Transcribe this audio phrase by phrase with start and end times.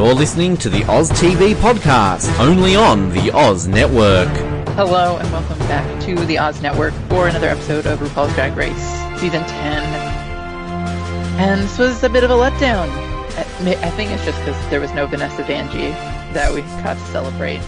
[0.00, 4.30] You're listening to the Oz TV podcast, only on the Oz Network.
[4.68, 8.74] Hello and welcome back to the Oz Network for another episode of RuPaul's Drag Race
[9.20, 9.50] Season 10.
[11.38, 12.88] And this was a bit of a letdown.
[13.28, 15.92] I think it's just because there was no Vanessa Vanjie
[16.32, 17.60] that we got to celebrate.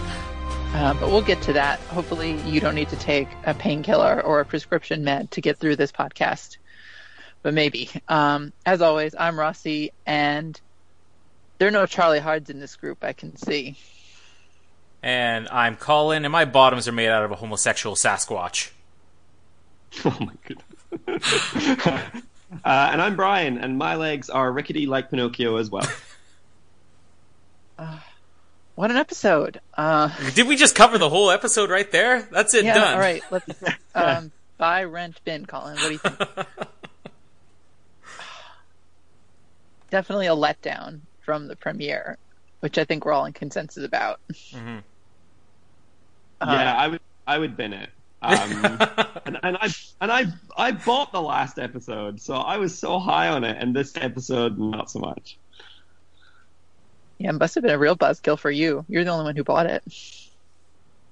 [0.73, 1.79] Uh, but we'll get to that.
[1.81, 5.75] Hopefully, you don't need to take a painkiller or a prescription med to get through
[5.75, 6.57] this podcast.
[7.43, 7.91] But maybe.
[8.07, 10.59] Um, as always, I'm Rossi, and
[11.57, 13.77] there are no Charlie Hards in this group, I can see.
[15.01, 18.71] And I'm Colin, and my bottoms are made out of a homosexual Sasquatch.
[20.05, 21.55] Oh my goodness.
[22.65, 25.87] uh, and I'm Brian, and my legs are rickety like Pinocchio as well.
[28.75, 29.61] What an episode!
[29.75, 32.23] Uh, Did we just cover the whole episode right there?
[32.31, 32.93] That's it yeah, done.
[32.95, 33.21] all right.
[33.29, 33.45] Let's
[33.93, 35.75] um, buy, rent, bin, Colin.
[35.75, 36.17] What do you think?
[39.91, 42.17] Definitely a letdown from the premiere,
[42.59, 44.19] which I think we're all in consensus about.
[44.51, 44.83] Mhm.
[46.41, 47.89] Uh, yeah, I would I would bin it.
[48.21, 48.65] Um,
[49.25, 49.69] and, and I
[50.01, 50.25] and I
[50.57, 54.57] I bought the last episode, so I was so high on it, and this episode
[54.57, 55.37] not so much.
[57.17, 58.85] Yeah, it must have been a real buzzkill for you.
[58.89, 59.83] You're the only one who bought it.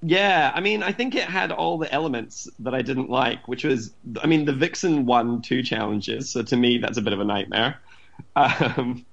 [0.04, 3.64] Yeah, I mean, I think it had all the elements that I didn't like, which
[3.64, 7.20] was, I mean, the Vixen won two challenges, so to me that's a bit of
[7.20, 7.80] a nightmare.
[8.36, 9.06] Um,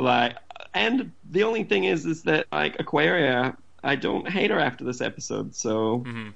[0.00, 0.36] like,
[0.74, 5.00] and the only thing is, is that like Aquaria, I don't hate her after this
[5.00, 6.32] episode, so Mhm.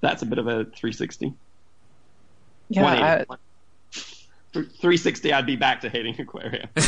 [0.00, 1.34] that's a bit of a 360.
[2.70, 3.24] Yeah, I,
[4.52, 6.68] 360, I'd be back to hating Aquaria.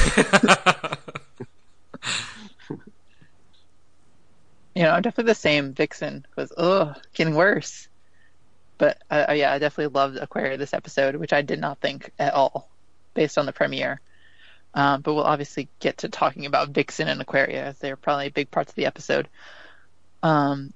[4.75, 5.73] you know, I'm definitely the same.
[5.75, 7.89] Vixen was, ugh, getting worse.
[8.79, 12.11] But uh, uh, yeah, I definitely loved Aquaria this episode, which I did not think
[12.19, 12.69] at all
[13.15, 14.01] based on the premiere.
[14.75, 18.51] Um, but we'll obviously get to talking about Vixen and Aquaria as they're probably big
[18.51, 19.29] parts of the episode.
[20.23, 20.73] Um,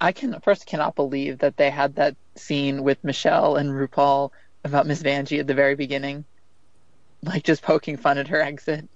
[0.00, 4.30] I can first cannot believe that they had that scene with Michelle and RuPaul
[4.64, 6.24] about Miss Vanjie at the very beginning,
[7.22, 8.88] like just poking fun at her exit.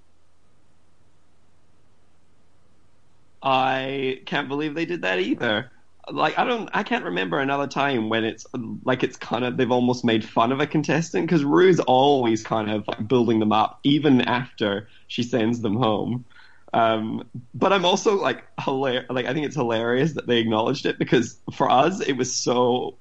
[3.41, 5.71] I can't believe they did that either.
[6.09, 8.45] Like I don't, I can't remember another time when it's
[8.83, 12.71] like it's kind of they've almost made fun of a contestant because Ru's always kind
[12.71, 16.25] of like building them up even after she sends them home.
[16.73, 19.05] Um, but I'm also like hilarious.
[19.09, 22.95] Like I think it's hilarious that they acknowledged it because for us it was so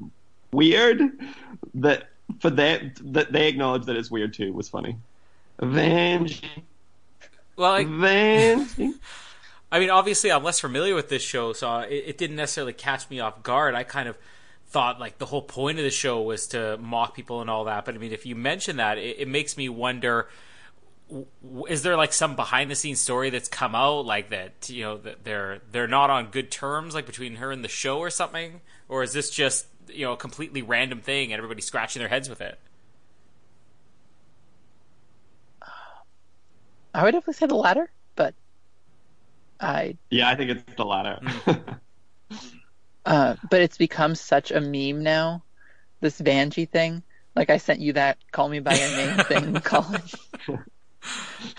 [0.53, 1.01] weird
[1.75, 2.09] that
[2.41, 4.97] for them that they acknowledged that it's weird too was funny.
[5.61, 6.63] Vanjie,
[7.57, 8.95] well, like, Vanjie.
[9.71, 13.11] I mean, obviously, I'm less familiar with this show, so it, it didn't necessarily catch
[13.11, 13.75] me off guard.
[13.75, 14.17] I kind of
[14.69, 17.85] thought like the whole point of the show was to mock people and all that.
[17.85, 20.29] But I mean, if you mention that, it, it makes me wonder:
[21.11, 24.83] w- is there like some behind the scenes story that's come out, like that you
[24.83, 28.11] know that they're they're not on good terms, like between her and the show or
[28.11, 32.09] something, or is this just you know a completely random thing and everybody scratching their
[32.09, 32.59] heads with it?
[36.95, 37.91] I would definitely say the latter,
[39.61, 41.19] I Yeah, I think it's the latter.
[43.07, 45.43] uh but it's become such a meme now,
[46.01, 47.03] this Vanjie thing.
[47.35, 50.03] Like I sent you that call me by your name thing, Colin.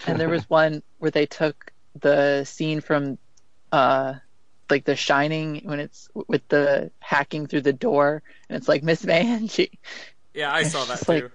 [0.08, 3.18] and there was one where they took the scene from
[3.72, 4.16] uh
[4.70, 9.04] like the shining when it's with the hacking through the door and it's like Miss
[9.04, 9.72] Vanjie.
[10.34, 11.12] Yeah, I saw that It's too.
[11.14, 11.32] like-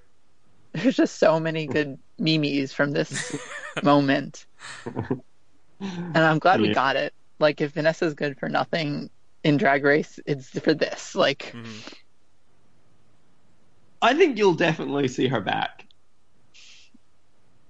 [0.75, 3.35] There's just so many good memes from this
[3.83, 4.47] moment.
[5.83, 7.13] And I'm glad we got it.
[7.41, 9.11] Like if Vanessa's good for nothing
[9.43, 11.15] in Drag Race, it's for this.
[11.15, 11.95] Like Mhm.
[14.01, 15.87] I think you'll definitely see her back.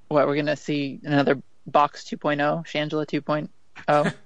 [0.09, 4.15] what we're gonna see another box 2.0, Shangela 2.0.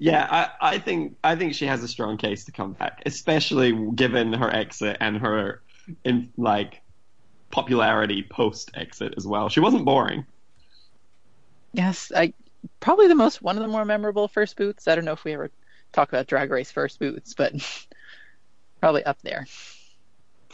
[0.00, 3.72] Yeah, I, I think I think she has a strong case to come back, especially
[3.94, 5.62] given her exit and her
[6.04, 6.82] in like
[7.50, 9.48] popularity post exit as well.
[9.48, 10.26] She wasn't boring.
[11.72, 12.34] yes, I
[12.80, 14.88] probably the most one of the more memorable first boots.
[14.88, 15.50] I don't know if we ever
[15.92, 17.54] talk about Drag Race first boots, but
[18.80, 19.46] probably up there.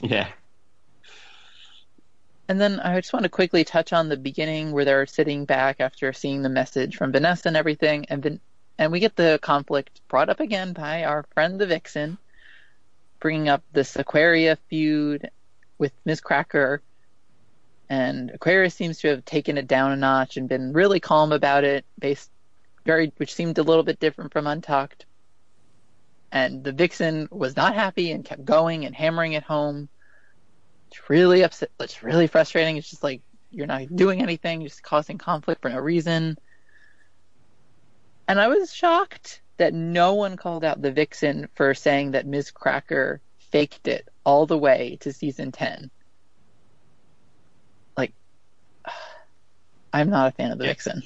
[0.01, 0.29] Yeah.
[2.49, 5.77] And then I just want to quickly touch on the beginning where they're sitting back
[5.81, 8.41] after seeing the message from Vanessa and everything, and then
[8.77, 12.19] and we get the conflict brought up again by our friend the Vixen,
[13.21, 15.31] bringing up this Aquaria feud
[15.79, 16.83] with Miz Cracker,
[17.91, 21.65] and Aquarius seems to have taken it down a notch and been really calm about
[21.65, 22.31] it, based
[22.87, 25.07] very which seemed a little bit different from Untucked.
[26.31, 29.89] And the Vixen was not happy and kept going and hammering it home.
[30.87, 31.71] It's really upset.
[31.81, 32.77] It's really frustrating.
[32.77, 34.61] It's just like you're not doing anything.
[34.61, 36.39] You're just causing conflict for no reason.
[38.29, 42.53] And I was shocked that no one called out the Vixen for saying that Miz
[42.53, 43.21] Cracker
[43.51, 45.91] faked it all the way to season 10.
[49.93, 50.65] I'm not a fan of the.
[50.65, 51.03] Vixen.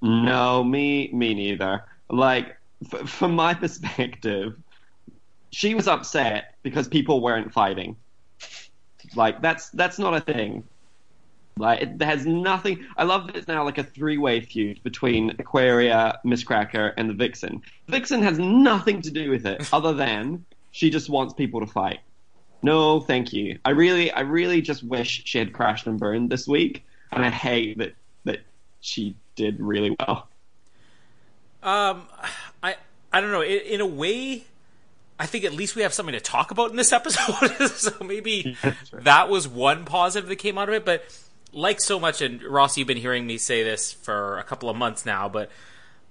[0.00, 1.84] No, me, me neither.
[2.10, 2.56] Like,
[2.92, 4.56] f- from my perspective,
[5.50, 7.96] she was upset because people weren't fighting.
[9.16, 10.64] Like, that's that's not a thing.
[11.56, 12.86] Like, it has nothing.
[12.96, 17.14] I love that it's now like a three-way feud between Aquaria, Miz Cracker, and the
[17.14, 17.62] Vixen.
[17.88, 21.98] Vixen has nothing to do with it other than she just wants people to fight.
[22.62, 23.58] No, thank you.
[23.64, 27.30] I really, I really just wish she had crashed and burned this week, and I
[27.30, 27.94] hate that
[28.24, 28.40] that
[28.80, 30.28] she did really well.
[31.62, 32.02] Um,
[32.62, 32.76] I
[33.12, 33.42] I don't know.
[33.42, 34.44] In, in a way,
[35.18, 37.68] I think at least we have something to talk about in this episode.
[37.70, 38.56] so maybe
[38.92, 40.84] that was one positive that came out of it.
[40.84, 41.04] But
[41.52, 44.76] like so much, and Ross, you've been hearing me say this for a couple of
[44.76, 45.50] months now, but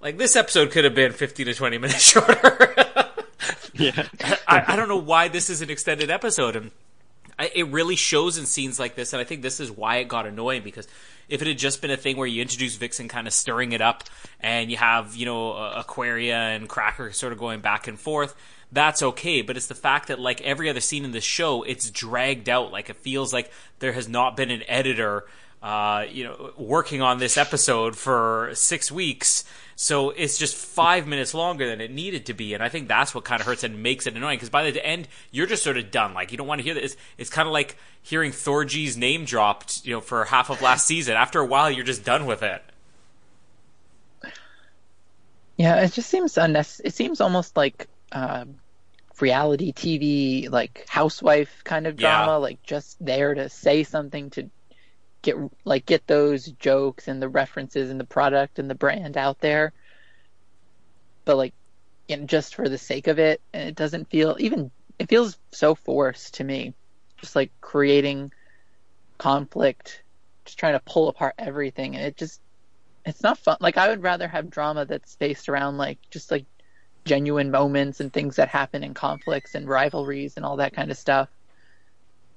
[0.00, 2.74] like this episode could have been fifteen to twenty minutes shorter.
[3.74, 4.06] Yeah.
[4.48, 6.70] I, I don't know why this is an extended episode, and
[7.38, 9.12] It really shows in scenes like this.
[9.12, 10.88] And I think this is why it got annoying because
[11.28, 13.80] if it had just been a thing where you introduce Vixen kind of stirring it
[13.80, 14.04] up,
[14.40, 18.34] and you have you know Aquaria and Cracker sort of going back and forth,
[18.72, 19.42] that's okay.
[19.42, 22.72] But it's the fact that like every other scene in the show, it's dragged out.
[22.72, 25.26] Like it feels like there has not been an editor.
[25.60, 29.44] Uh, you know, working on this episode for six weeks,
[29.80, 33.14] so it's just five minutes longer than it needed to be, and I think that's
[33.14, 34.36] what kind of hurts and makes it annoying.
[34.36, 36.14] Because by the end, you're just sort of done.
[36.14, 36.94] Like you don't want to hear this.
[36.94, 40.84] It's, it's kind of like hearing Thorgy's name dropped, you know, for half of last
[40.84, 41.14] season.
[41.14, 42.60] After a while, you're just done with it.
[45.56, 46.88] Yeah, it just seems unnecessary.
[46.88, 48.46] It seems almost like uh,
[49.20, 52.24] reality TV, like housewife kind of Yeah.
[52.24, 54.50] drama, like just there to say something to
[55.22, 59.40] get like get those jokes and the references and the product and the brand out
[59.40, 59.72] there.
[61.24, 61.54] But like,
[62.08, 64.70] you know, just for the sake of it, and it doesn't feel even.
[64.98, 66.74] It feels so forced to me,
[67.18, 68.32] just like creating
[69.16, 70.02] conflict,
[70.44, 72.40] just trying to pull apart everything, and it just
[73.04, 73.56] it's not fun.
[73.60, 76.46] Like I would rather have drama that's based around like just like
[77.04, 80.96] genuine moments and things that happen in conflicts and rivalries and all that kind of
[80.96, 81.28] stuff.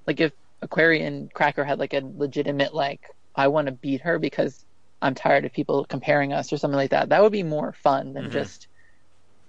[0.06, 0.32] Like if
[0.62, 4.64] Aquaria and Cracker had like a legitimate like I want to beat her because
[5.02, 7.08] I'm tired of people comparing us or something like that.
[7.08, 8.32] That would be more fun than Mhm.
[8.32, 8.68] just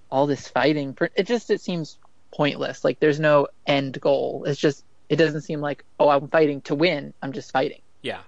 [0.09, 0.93] all this fighting.
[0.93, 1.97] For it just it seems
[2.33, 2.83] pointless.
[2.83, 4.43] Like there's no end goal.
[4.47, 7.13] It's just it doesn't seem like oh I'm fighting to win.
[7.21, 7.81] I'm just fighting.
[8.01, 8.19] Yeah.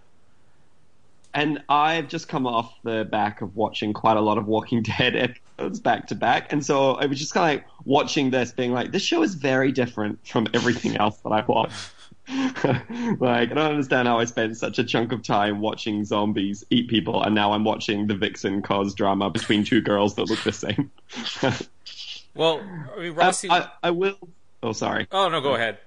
[1.34, 5.16] And I've just come off the back of watching quite a lot of Walking Dead
[5.58, 8.72] episodes back to back, and so I was just kind of like watching this, being
[8.72, 11.92] like, this show is very different from everything else that I've watched.
[13.20, 16.90] like, I don't understand how I spent such a chunk of time watching zombies eat
[16.90, 20.52] people, and now I'm watching the Vixen cause drama between two girls that look the
[20.52, 20.92] same.
[22.36, 22.60] Well,
[22.96, 23.50] I mean, I, Rossi.
[23.50, 24.18] Um, I, I will.
[24.62, 25.08] Oh, sorry.
[25.12, 25.80] oh no, go ahead.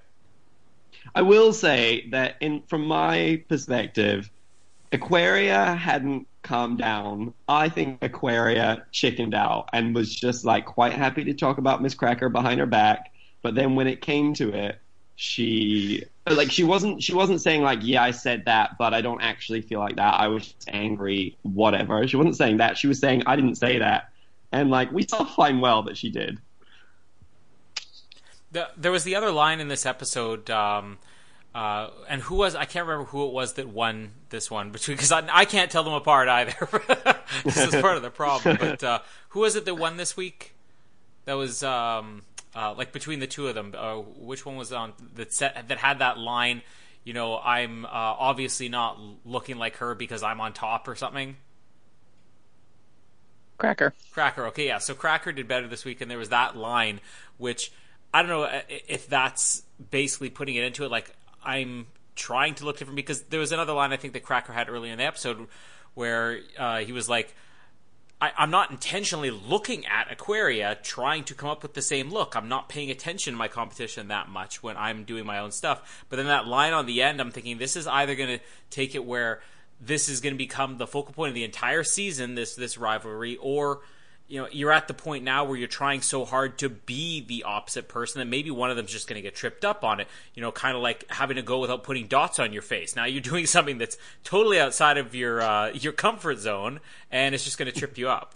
[1.15, 4.29] I will say that in from my perspective,
[4.91, 7.33] Aquaria hadn't calmed down.
[7.47, 11.93] I think Aquaria chickened out and was just like quite happy to talk about Miz
[11.93, 13.11] Cracker behind her back.
[13.41, 14.79] But then when it came to it,
[15.15, 16.05] she
[16.37, 19.61] like she wasn't she wasn't saying like yeah I said that but I don't actually
[19.61, 20.13] feel like that.
[20.15, 22.07] I was angry, whatever.
[22.07, 22.77] She wasn't saying that.
[22.77, 24.11] She was saying I didn't say that.
[24.51, 26.39] And like we saw fine well that she did.
[28.51, 30.97] The, there was the other line in this episode, um,
[31.53, 35.11] uh, and who was I can't remember who it was that won this one because
[35.11, 36.55] I, I can't tell them apart either.
[37.43, 38.57] this is part of the problem.
[38.59, 40.55] But uh, who was it that won this week?
[41.25, 42.23] That was um,
[42.55, 43.73] uh, like between the two of them.
[43.77, 46.61] Uh, which one was on that set, that had that line?
[47.03, 51.37] You know, I'm uh, obviously not looking like her because I'm on top or something.
[53.57, 53.93] Cracker.
[54.11, 54.47] Cracker.
[54.47, 54.77] Okay, yeah.
[54.77, 57.01] So Cracker did better this week, and there was that line,
[57.37, 57.71] which
[58.13, 60.91] I don't know uh, if that's basically putting it into it.
[60.91, 61.13] Like
[61.43, 64.69] I'm trying to look different because there was another line I think that Cracker had
[64.69, 65.47] earlier in the episode
[65.93, 67.35] where uh, he was like,
[68.21, 72.35] I, "I'm not intentionally looking at Aquaria, trying to come up with the same look.
[72.35, 76.05] I'm not paying attention to my competition that much when I'm doing my own stuff."
[76.09, 78.95] But then that line on the end, I'm thinking this is either going to take
[78.95, 79.41] it where
[79.79, 83.37] this is going to become the focal point of the entire season this this rivalry
[83.37, 83.81] or
[84.29, 87.43] you know you're at the point now where you're trying so hard to be the
[87.43, 90.07] opposite person that maybe one of them's just going to get tripped up on it
[90.35, 93.05] you know kind of like having to go without putting dots on your face now
[93.05, 96.79] you're doing something that's totally outside of your uh, your comfort zone
[97.11, 98.35] and it's just going to trip you up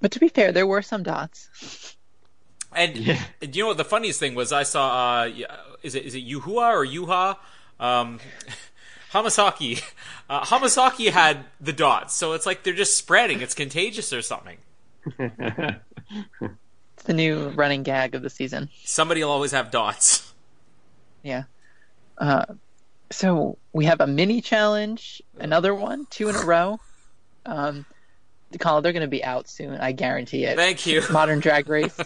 [0.00, 1.48] But to be fair, there were some dots.
[2.74, 3.22] And Yeah.
[3.40, 4.52] you know what the funniest thing was?
[4.52, 5.30] I saw uh,
[5.82, 7.38] is it is it Yuhua or Yuha?
[7.80, 8.20] Um,
[9.14, 9.82] Hamasaki,
[10.28, 13.40] uh, Hamasaki had the dots, so it's like they're just spreading.
[13.40, 14.58] It's contagious or something.
[16.96, 18.68] It's the new running gag of the season.
[18.84, 20.32] Somebody will always have dots.
[21.22, 21.44] Yeah.
[22.18, 22.44] Uh,
[23.10, 26.78] so we have a mini challenge, another one, two in a row.
[27.46, 27.84] Um,
[28.60, 29.80] Colin, they're going to be out soon.
[29.80, 30.56] I guarantee it.
[30.56, 31.02] Thank you.
[31.10, 31.98] Modern Drag Race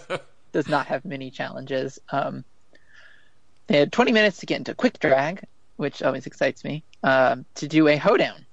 [0.52, 1.98] does not have mini challenges.
[2.10, 2.44] Um,
[3.66, 5.42] they had 20 minutes to get into quick drag,
[5.78, 8.44] which always excites me, um, to do a hoedown,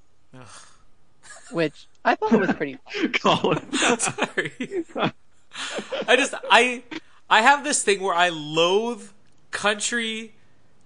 [1.51, 2.77] which I thought was pretty.
[3.19, 3.59] Colin.
[3.73, 4.85] Sorry.
[6.07, 6.83] I just I
[7.29, 9.09] I have this thing where I loathe
[9.51, 10.33] country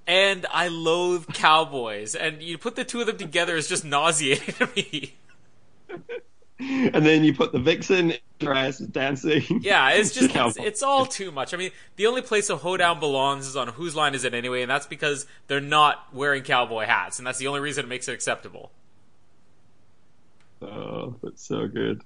[0.08, 4.56] and I loathe cowboys, and you put the two of them together is just nauseating
[4.56, 5.16] to me.
[6.94, 9.44] and then you put the vixen dress dancing.
[9.62, 11.54] Yeah, it's just it's, it's, all too much.
[11.54, 14.62] I mean, the only place a hoedown belongs is on whose line is it anyway,
[14.62, 18.10] and that's because they're not wearing cowboy hats, and that's the only reason it makes
[18.10, 18.72] it acceptable.
[20.62, 22.02] Oh, that's so good.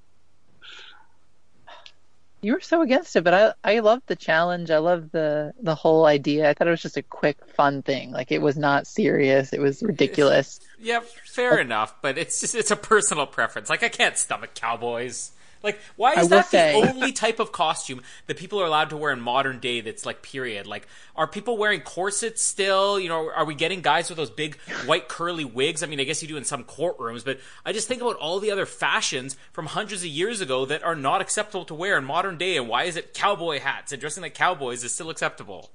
[2.43, 4.69] You were so against it, but I I loved the challenge.
[4.69, 6.49] I loved the the whole idea.
[6.49, 8.11] I thought it was just a quick, fun thing.
[8.11, 9.53] Like it was not serious.
[9.53, 10.59] It was ridiculous.
[10.79, 13.69] Yeah, fair enough, but it's just it's a personal preference.
[13.69, 15.31] Like I can't stomach cowboys.
[15.63, 18.89] Like why is will that say- the only type of costume that people are allowed
[18.89, 20.67] to wear in modern day that's like period?
[20.67, 22.99] Like are people wearing corsets still?
[22.99, 25.81] You know, are we getting guys with those big white curly wigs?
[25.81, 28.39] I mean, I guess you do in some courtrooms, but I just think about all
[28.39, 32.03] the other fashions from hundreds of years ago that are not acceptable to wear in
[32.03, 35.71] modern day and why is it cowboy hats and dressing like cowboys is still acceptable?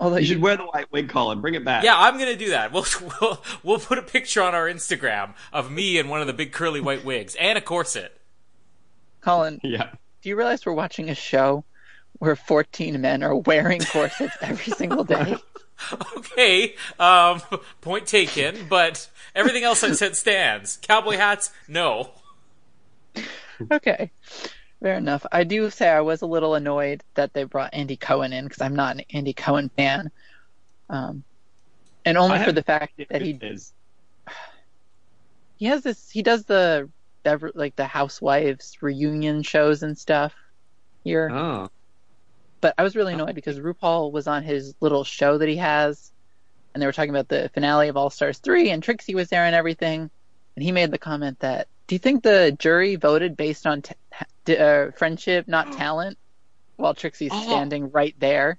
[0.00, 1.40] Although You should wear the white wig, Colin.
[1.40, 1.84] Bring it back.
[1.84, 2.72] Yeah, I'm gonna do that.
[2.72, 2.86] We'll
[3.20, 6.52] we'll we'll put a picture on our Instagram of me in one of the big
[6.52, 8.18] curly white wigs and a corset.
[9.22, 9.90] Colin, Yeah.
[10.20, 11.64] do you realize we're watching a show
[12.18, 15.36] where 14 men are wearing corsets every single day?
[16.16, 17.42] Okay, um,
[17.80, 18.66] point taken.
[18.68, 20.78] But everything else I said stands.
[20.80, 22.10] Cowboy hats, no.
[23.68, 24.12] Okay,
[24.80, 25.26] fair enough.
[25.32, 28.60] I do say I was a little annoyed that they brought Andy Cohen in because
[28.60, 30.12] I'm not an Andy Cohen fan,
[30.88, 31.24] um,
[32.04, 33.72] and only I for the fact that he is.
[35.56, 36.88] he has this he does the
[37.22, 40.34] Bever- like the housewives reunion shows and stuff
[41.04, 41.30] here.
[41.30, 41.70] Oh.
[42.60, 46.12] But I was really annoyed because RuPaul was on his little show that he has,
[46.74, 49.44] and they were talking about the finale of All Stars 3, and Trixie was there
[49.44, 50.10] and everything.
[50.54, 54.56] And he made the comment that, do you think the jury voted based on t-
[54.56, 56.18] uh, friendship, not talent?
[56.76, 57.42] While Trixie's Oh.
[57.42, 58.58] standing right there.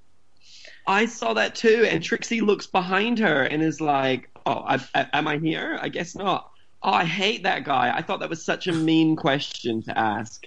[0.86, 5.08] I saw that too, and Trixie looks behind her and is like, "Oh, I, I,
[5.13, 5.77] am I here?
[5.82, 6.51] I guess not."
[6.83, 7.95] Oh, I hate that guy.
[7.95, 10.45] I thought that was such a mean question to ask.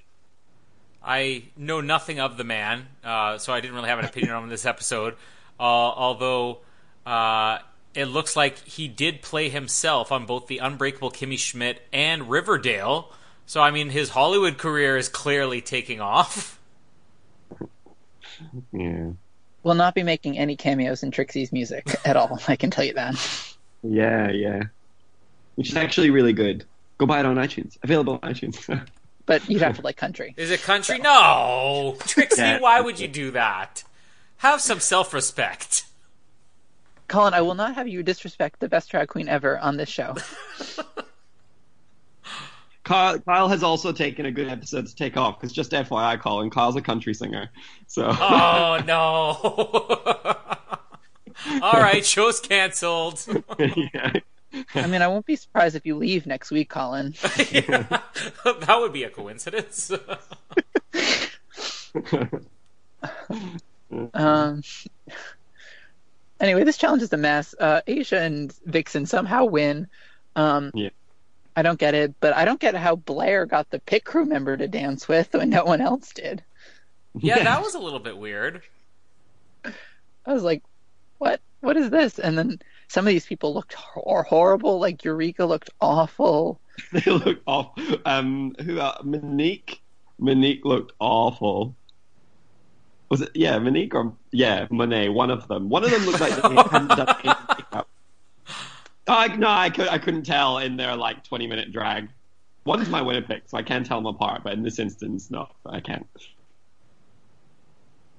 [1.03, 4.49] I know nothing of the man, uh, so I didn't really have an opinion on
[4.49, 5.15] this episode.
[5.59, 6.59] Uh, although
[7.07, 7.61] uh,
[7.95, 13.13] it looks like he did play himself on both the Unbreakable Kimmy Schmidt and Riverdale.
[13.47, 16.61] So I mean, his Hollywood career is clearly taking off.
[18.73, 19.13] Yeah.
[19.63, 22.39] Will not be making any cameos in Trixie's music at all.
[22.49, 23.15] I can tell you that.
[23.83, 24.65] Yeah, yeah.
[25.57, 26.65] Which is actually really good.
[26.99, 27.77] Go buy it on iTunes.
[27.83, 28.87] Available on iTunes.
[29.27, 30.35] But you'd have to like country.
[30.37, 30.99] Is it country?
[30.99, 32.41] No, Trixie.
[32.41, 32.61] Yeah.
[32.61, 33.83] Why would you do that?
[34.37, 35.83] Have some self-respect.
[37.09, 40.15] Colin, I will not have you disrespect the best drag queen ever on this show.
[42.85, 46.49] Kyle, Kyle has also taken a good episode to take off because just FYI, Colin,
[46.51, 47.51] Kyle's a country singer.
[47.89, 49.41] So Oh no!
[51.63, 53.27] All right, show's canceled.
[53.59, 54.13] yeah.
[54.75, 57.15] I mean, I won't be surprised if you leave next week, Colin.
[57.23, 59.91] that would be a coincidence.
[64.15, 64.63] Um.
[66.41, 67.55] Anyway, this challenge is a mess.
[67.59, 69.87] Uh, Asia and Vixen somehow win.
[70.35, 70.91] Um, Yeah.
[71.55, 74.57] I don't get it, but I don't get how Blair got the pit crew member
[74.57, 76.43] to dance with when no one else did.
[77.19, 78.61] yeah, that was a little bit weird.
[79.65, 80.63] I was like,
[81.17, 81.41] "What?
[81.61, 84.79] What is this?" And then some of these people looked hor- horrible.
[84.79, 86.61] Like Eureka looked awful.
[86.93, 87.97] they look awful.
[88.05, 88.79] Um, who?
[88.79, 89.81] Uh, Monique.
[90.19, 91.75] Monique looked awful.
[93.09, 93.31] Was it?
[93.35, 95.11] Yeah, Monique or yeah, Monet.
[95.11, 95.69] One of them.
[95.69, 97.89] One of them looked like they hadn't done any makeup.
[99.09, 99.89] No, I could.
[99.89, 102.09] I couldn't tell in their like twenty minute drag.
[102.65, 104.43] One's my winner pick, so I can tell them apart.
[104.43, 106.07] But in this instance, no, I can't.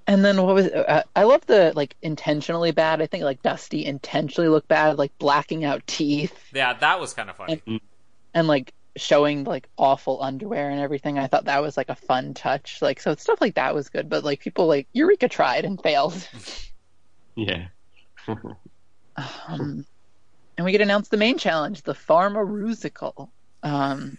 [0.08, 0.68] And then what was?
[0.68, 3.02] Uh, I love the like intentionally bad.
[3.02, 6.34] I think like Dusty intentionally looked bad, like blacking out teeth.
[6.54, 7.62] Yeah, that was kind of funny.
[8.34, 11.20] and like showing like awful underwear and everything.
[11.20, 12.82] I thought that was like a fun touch.
[12.82, 16.28] Like so stuff like that was good, but like people like Eureka tried and failed.
[17.36, 17.68] Yeah.
[19.48, 19.86] Um,
[20.58, 23.30] and we get announced the main challenge, the PharmaRusical.
[23.64, 24.18] Um,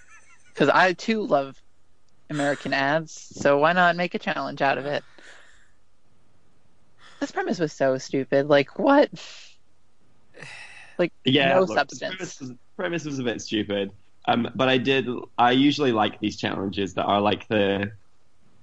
[0.48, 1.60] because I too love
[2.30, 5.04] American ads, so why not make a challenge out of it?
[7.20, 8.48] This premise was so stupid.
[8.48, 9.10] Like what?
[10.98, 12.14] Like Yeah, no look, substance.
[12.16, 13.92] premise was, premise was a bit stupid.
[14.26, 15.08] Um, but I did.
[15.38, 17.92] I usually like these challenges that are like the.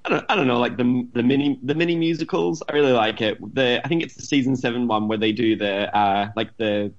[0.06, 2.62] I don't, I don't know, like the the mini the mini musicals.
[2.70, 3.38] I really like it.
[3.56, 6.94] The I think it's the season seven one where they do the uh, like the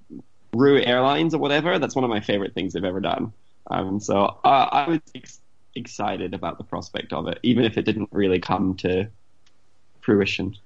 [0.52, 1.78] Rue Airlines or whatever.
[1.78, 3.32] That's one of my favorite things they've ever done.
[3.70, 5.40] Um, so uh, I was ex-
[5.74, 9.08] excited about the prospect of it, even if it didn't really come to
[10.00, 10.56] fruition.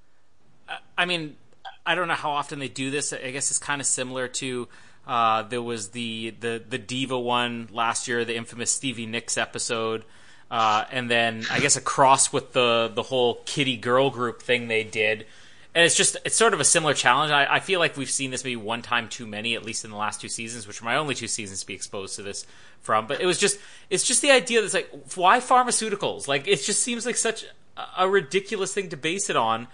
[0.96, 1.36] I mean,
[1.84, 3.12] I don't know how often they do this.
[3.12, 4.68] I guess it's kind of similar to
[5.06, 10.04] uh, there was the, the the diva one last year, the infamous Stevie Nicks episode,
[10.50, 14.84] uh, and then I guess across with the the whole kitty girl group thing they
[14.84, 15.26] did.
[15.74, 17.32] And it's just it's sort of a similar challenge.
[17.32, 19.90] I, I feel like we've seen this maybe one time too many, at least in
[19.90, 22.46] the last two seasons, which are my only two seasons to be exposed to this
[22.80, 23.06] from.
[23.06, 23.58] But it was just
[23.88, 26.28] it's just the idea that's like why pharmaceuticals?
[26.28, 27.44] Like it just seems like such
[27.76, 29.68] a, a ridiculous thing to base it on.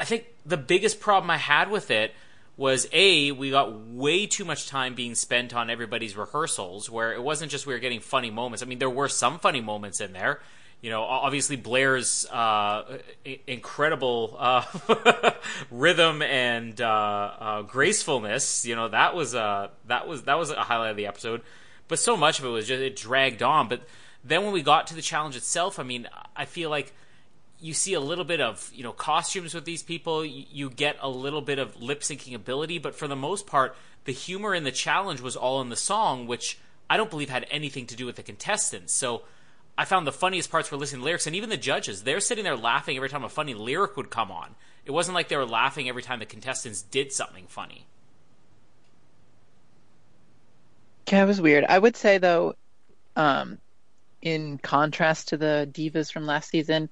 [0.00, 2.14] I think the biggest problem I had with it
[2.56, 7.22] was a we got way too much time being spent on everybody's rehearsals where it
[7.22, 8.62] wasn't just we were getting funny moments.
[8.62, 10.40] I mean, there were some funny moments in there.
[10.80, 12.98] You know, obviously Blair's uh,
[13.46, 14.64] incredible uh,
[15.70, 18.64] rhythm and uh, uh, gracefulness.
[18.64, 21.42] You know, that was a that was that was a highlight of the episode.
[21.88, 23.68] But so much of it was just it dragged on.
[23.68, 23.82] But
[24.24, 26.94] then when we got to the challenge itself, I mean, I feel like
[27.60, 30.24] you see a little bit of you know costumes with these people.
[30.24, 34.12] You, get a little bit of lip syncing ability but for the most part the
[34.12, 37.86] humor and the challenge was all in the song which i don't believe had anything
[37.86, 38.94] to do with the contestants.
[38.94, 39.22] So
[39.76, 42.44] i found the funniest parts were listening to lyrics and even the judges they're sitting
[42.44, 44.54] there laughing every time a funny lyric would come on.
[44.86, 47.86] It wasn't like they were laughing every time the contestants did something funny.
[51.10, 51.64] Yeah, it was weird.
[51.68, 52.54] I would say though,
[53.16, 53.58] um,
[54.22, 56.88] in contrast to the divas from last season,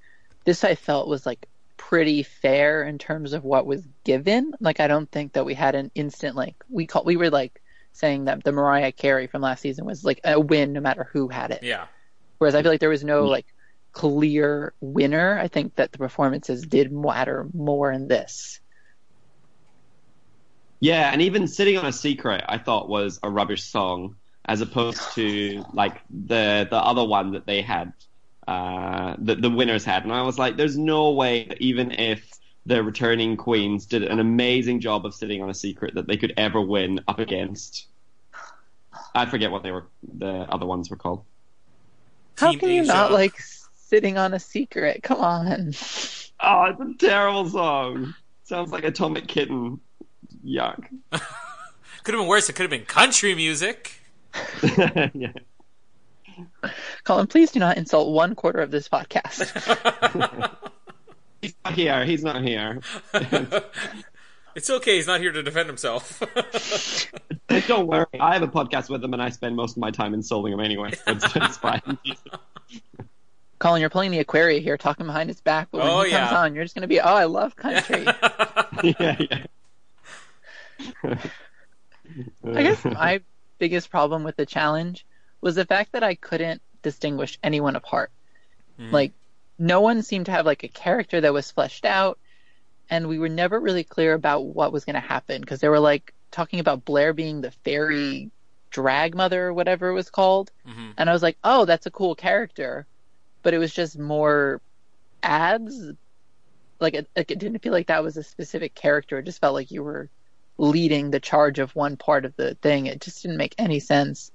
[0.49, 4.55] this I felt was like pretty fair in terms of what was given.
[4.61, 7.61] Like I don't think that we had an instant like we call we were like
[7.93, 11.29] saying that the Mariah Carey from last season was like a win no matter who
[11.29, 11.63] had it.
[11.63, 11.85] yeah
[12.39, 13.33] Whereas I feel like there was no mm-hmm.
[13.33, 13.47] like
[13.93, 15.39] clear winner.
[15.39, 18.59] I think that the performances did matter more in this.
[20.81, 25.13] Yeah, and even sitting on a secret, I thought was a rubbish song, as opposed
[25.17, 27.93] to like the the other one that they had,
[28.49, 32.31] uh, that the winners had, and I was like, there's no way that even if
[32.65, 36.33] the returning queens did an amazing job of sitting on a secret that they could
[36.39, 37.89] ever win up against.
[39.15, 39.87] I forget what they were.
[40.17, 41.25] The other ones were called.
[42.39, 42.93] How Team can you Asia.
[42.93, 43.35] not like
[43.75, 45.03] sitting on a secret?
[45.03, 45.75] Come on.
[46.41, 48.15] Oh, it's a terrible song.
[48.45, 49.81] Sounds like Atomic Kitten.
[50.43, 50.87] Yuck.
[51.11, 54.01] could have been worse it could have been country music
[54.63, 55.33] yeah.
[57.05, 59.51] Colin, please do not insult one quarter of this podcast.
[61.43, 62.05] He's not here.
[62.05, 62.81] He's not here.
[64.57, 66.21] it's okay he's not here to defend himself
[67.69, 68.07] Don't worry.
[68.19, 70.59] I have a podcast with him, and I spend most of my time insulting him
[70.61, 70.91] anyway.
[70.93, 71.81] So it's, it's fine.
[73.61, 76.31] Colin, you're playing the Aquaria here, talking behind his back, but when Oh, he comes
[76.33, 76.39] yeah.
[76.41, 78.05] on, you're just going to be, oh, I love country.
[78.83, 79.45] yeah, yeah.
[82.45, 83.21] I guess my
[83.59, 85.07] biggest problem with the challenge
[85.41, 88.11] was the fact that I couldn't distinguish anyone apart.
[88.93, 89.13] Like,
[89.59, 92.19] no one seemed to have like a character that was fleshed out,
[92.91, 95.81] and we were never really clear about what was going to happen because they were
[95.81, 98.31] like talking about Blair being the fairy
[98.71, 100.93] drag mother or whatever it was called, Mhm.
[100.97, 102.87] and I was like, oh, that's a cool character,
[103.43, 104.61] but it was just more
[105.23, 105.91] ads.
[106.81, 109.19] Like it, like it didn't feel like that was a specific character.
[109.19, 110.09] It just felt like you were
[110.59, 112.87] leading the charge of one part of the thing.
[112.87, 114.31] It just didn't make any sense.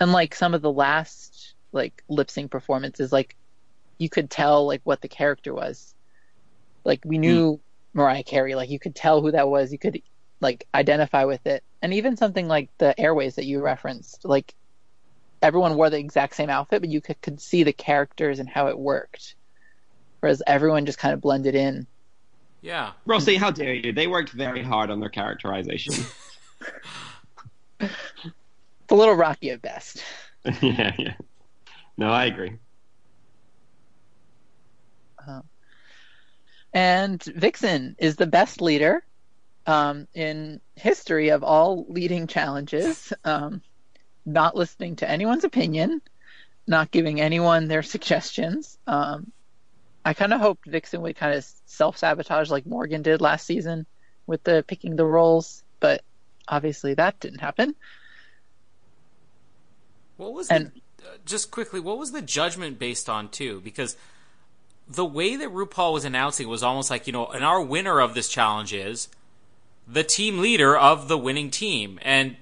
[0.00, 3.36] And like some of the last like lip sync performances, like
[3.98, 5.94] you could tell like what the character was.
[6.84, 7.98] Like we knew hmm.
[7.98, 9.72] Mariah Carey, like you could tell who that was.
[9.72, 10.00] You could
[10.40, 11.64] like identify with it.
[11.82, 14.54] And even something like the airways that you referenced, like
[15.42, 18.68] everyone wore the exact same outfit, but you could, could see the characters and how
[18.68, 19.34] it worked.
[20.20, 21.86] Whereas everyone just kind of blended in.
[22.60, 23.92] yeah Rossi, how dare you?
[23.92, 25.94] They worked very hard on their characterization.
[28.88, 30.02] It's a little rocky at best.
[30.62, 31.14] yeah, yeah.
[31.98, 32.58] No, I agree.
[36.72, 39.04] And Vixen is the best leader
[39.66, 43.12] um, in history of all leading challenges.
[43.24, 43.60] Um,
[44.24, 46.00] not listening to anyone's opinion,
[46.66, 48.78] not giving anyone their suggestions.
[48.86, 49.32] Um,
[50.02, 53.84] I kind of hoped Vixen would kind of self sabotage like Morgan did last season
[54.26, 56.02] with the picking the roles, but
[56.46, 57.74] obviously that didn't happen.
[60.18, 61.80] What was And- the, uh, just quickly?
[61.80, 63.60] What was the judgment based on too?
[63.64, 63.96] Because
[64.86, 68.12] the way that RuPaul was announcing was almost like you know, and our winner of
[68.14, 69.08] this challenge is
[69.86, 72.36] the team leader of the winning team, and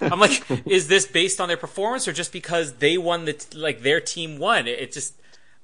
[0.00, 3.58] I'm like, is this based on their performance or just because they won the t-
[3.58, 4.66] like their team won?
[4.66, 5.14] It, it just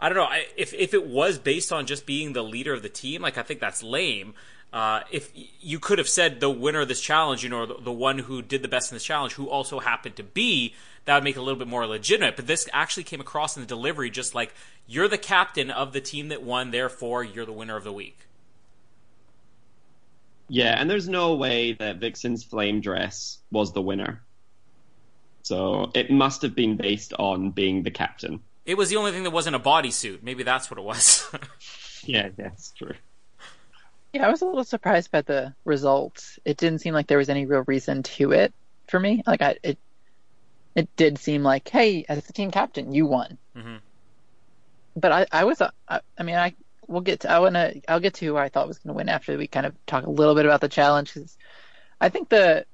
[0.01, 0.25] I don't know.
[0.25, 3.39] I, if if it was based on just being the leader of the team, like
[3.39, 4.35] I think that's lame.
[4.71, 7.93] Uh, if you could have said the winner of this challenge, you know, the, the
[7.93, 10.75] one who did the best in this challenge, who also happened to be,
[11.09, 12.37] that would make it a little bit more legitimate.
[12.37, 14.55] But this actually came across in the delivery just like
[14.87, 18.19] you're the captain of the team that won, therefore you're the winner of the week.
[20.51, 24.23] Yeah, and there's no way that Vixen's flame dress was the winner.
[25.45, 28.41] So it must have been based on being the captain.
[28.67, 30.23] It was the only thing that wasn't a bodysuit.
[30.23, 31.27] Maybe that's what it was.
[32.05, 32.95] Yeah, that's true.
[34.15, 36.39] Yeah, I was a little surprised by the results.
[36.45, 38.55] It didn't seem like there was any real reason to it
[38.87, 39.23] for me.
[39.27, 39.79] Like I, it,
[40.79, 43.37] it did seem like, hey, as the team captain, you won.
[43.57, 43.81] Mhm.
[44.97, 46.55] But I, I was, uh, I, I mean, I
[46.87, 49.09] we'll get to, I wanna, I'll get to who I thought was going to win
[49.09, 51.37] after we kind of talk a little bit about the challenge because
[52.01, 52.65] I think the,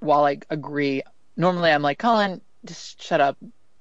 [0.00, 1.02] while I agree,
[1.36, 3.36] normally I'm like, Colin, just shut up,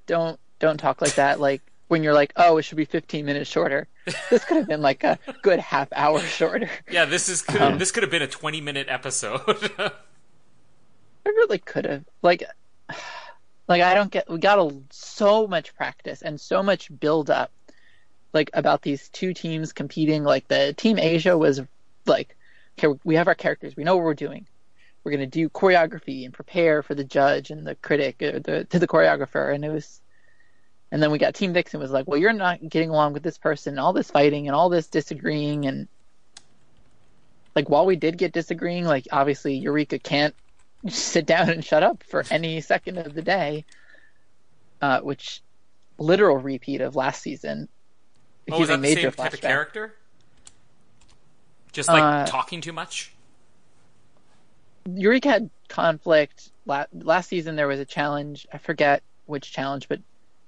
[0.05, 1.39] don't, don't talk like that.
[1.39, 3.87] Like when you're like, oh, it should be 15 minutes shorter.
[4.29, 6.69] This could have been like a good half hour shorter.
[6.91, 9.41] yeah, this is could, Um, this could have been a 20 minute episode.
[9.79, 12.03] I really could have.
[12.21, 12.43] Like,
[13.67, 14.29] like I don't get.
[14.29, 17.51] We got a, so much practice and so much build up,
[18.33, 20.23] like about these two teams competing.
[20.23, 21.61] Like the team Asia was
[22.05, 22.35] like,
[22.77, 23.75] okay, we have our characters.
[23.75, 24.47] We know what we're doing.
[25.03, 28.79] We're gonna do choreography and prepare for the judge and the critic, or the to
[28.79, 29.53] the choreographer.
[29.53, 30.01] And it was,
[30.91, 33.37] and then we got Team Vixen was like, well, you're not getting along with this
[33.37, 33.73] person.
[33.73, 35.87] and All this fighting and all this disagreeing and.
[37.55, 40.33] Like while we did get disagreeing, like obviously Eureka can't
[40.87, 43.65] sit down and shut up for any second of the day,
[44.81, 45.41] uh, which
[45.97, 47.67] literal repeat of last season.
[48.51, 49.95] oh, was that Using the same major type of character?
[51.71, 53.13] Just like Uh, talking too much?
[54.85, 57.55] Eureka had conflict la- last season.
[57.55, 58.45] There was a challenge.
[58.51, 60.01] I forget which challenge, but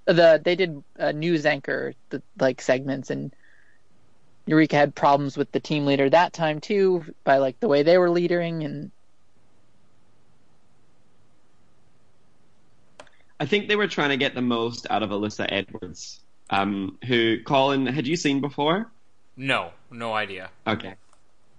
[0.06, 3.34] the they did a news anchor the like segments, and
[4.46, 7.98] Eureka had problems with the team leader that time too by like the way they
[7.98, 8.92] were leading and
[13.40, 16.20] I think they were trying to get the most out of Alyssa Edwards,
[16.50, 18.92] um, who Colin had you seen before?
[19.36, 20.50] No, no idea.
[20.66, 20.96] Okay,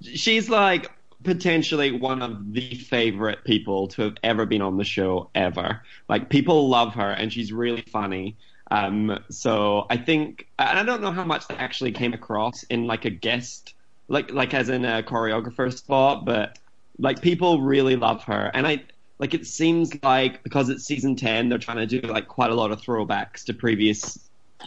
[0.00, 0.90] she's like
[1.22, 5.82] potentially one of the favorite people to have ever been on the show ever.
[6.08, 8.36] Like people love her, and she's really funny.
[8.70, 12.86] Um, so I think, and I don't know how much that actually came across in
[12.86, 13.74] like a guest,
[14.08, 16.58] like like as in a choreographer spot, but
[16.98, 18.84] like people really love her, and I
[19.18, 22.54] like it seems like because it's season ten, they're trying to do like quite a
[22.54, 24.18] lot of throwbacks to previous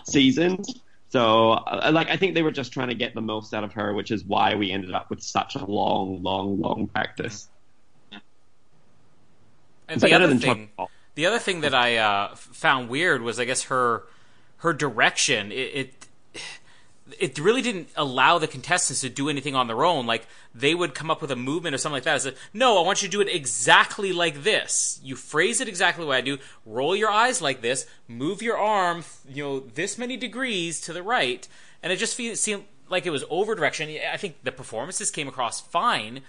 [0.05, 0.81] seasons.
[1.11, 3.73] So, uh, like, I think they were just trying to get the most out of
[3.73, 7.47] her, which is why we ended up with such a long, long, long practice.
[9.87, 10.69] And the other than thing,
[11.15, 14.03] the other thing that I uh, found weird was, I guess her
[14.57, 15.51] her direction.
[15.51, 16.07] It, it
[17.19, 20.05] it really didn't allow the contestants to do anything on their own.
[20.05, 22.17] Like they would come up with a movement or something like that.
[22.17, 24.99] It's like, no, I want you to do it exactly like this.
[25.03, 26.37] You phrase it exactly way I do.
[26.65, 27.85] Roll your eyes like this.
[28.07, 31.47] Move your arm, you know, this many degrees to the right.
[31.81, 33.89] And it just fe- seemed like it was over direction.
[34.11, 36.21] I think the performances came across fine,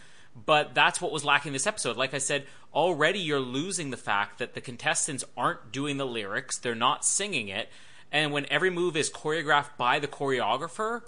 [0.46, 1.96] but that's what was lacking this episode.
[1.96, 6.58] Like I said, already you're losing the fact that the contestants aren't doing the lyrics,
[6.58, 7.68] they're not singing it,
[8.12, 11.02] and when every move is choreographed by the choreographer,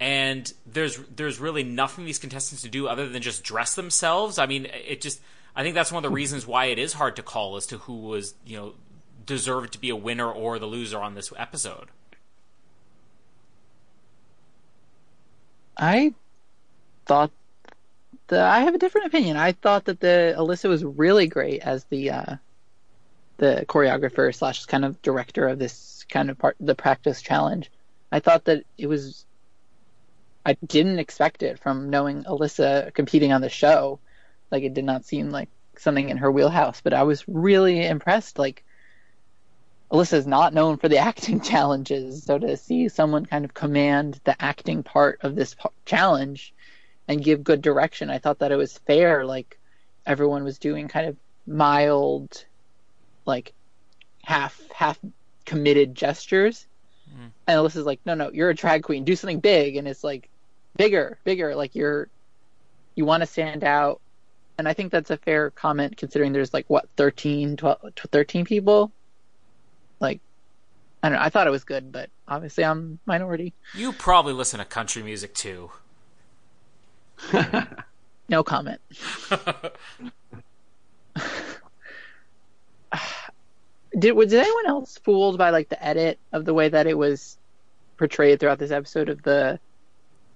[0.00, 4.38] and there's there's really nothing these contestants to do other than just dress themselves.
[4.38, 5.20] I mean, it just
[5.54, 7.78] I think that's one of the reasons why it is hard to call as to
[7.78, 8.74] who was you know
[9.24, 11.88] deserved to be a winner or the loser on this episode.
[15.76, 16.14] I
[17.06, 17.30] thought
[18.30, 19.36] I have a different opinion.
[19.36, 22.36] I thought that the Alyssa was really great as the uh,
[23.42, 27.72] the choreographer slash kind of director of this kind of part the practice challenge.
[28.12, 29.26] I thought that it was
[30.46, 33.98] I didn't expect it from knowing Alyssa competing on the show.
[34.52, 38.38] Like it did not seem like something in her wheelhouse, but I was really impressed.
[38.38, 38.62] Like
[39.90, 44.20] Alyssa is not known for the acting challenges, so to see someone kind of command
[44.22, 46.54] the acting part of this challenge
[47.08, 49.24] and give good direction, I thought that it was fair.
[49.26, 49.58] Like
[50.06, 52.44] everyone was doing kind of mild,
[53.26, 53.52] like
[54.22, 54.98] half half
[55.44, 56.66] committed gestures,
[57.10, 57.28] hmm.
[57.46, 59.04] and Alyssa's like, "No, no, you're a drag queen.
[59.04, 60.28] Do something big." And it's like
[60.76, 61.54] bigger, bigger.
[61.54, 62.08] Like you're
[62.94, 64.00] you want to stand out.
[64.58, 68.92] and I think that's a fair comment considering there's like what 13, 12, 13 people.
[69.98, 70.20] Like,
[71.02, 71.24] I don't know.
[71.24, 73.54] I thought it was good, but obviously I'm minority.
[73.74, 75.70] You probably listen to country music too.
[78.32, 78.80] No comment.
[83.98, 87.36] did was anyone else fooled by like the edit of the way that it was
[87.96, 89.58] portrayed throughout this episode of the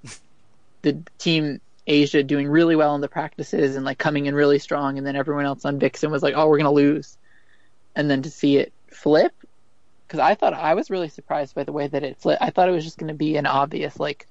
[0.83, 4.99] the team Asia doing really well in the practices and like coming in really strong,
[4.99, 7.16] and then everyone else on Vixen was like, "Oh, we're gonna lose,"
[7.95, 9.33] and then to see it flip,
[10.07, 12.42] because I thought I was really surprised by the way that it flipped.
[12.42, 14.27] I thought it was just gonna be an obvious like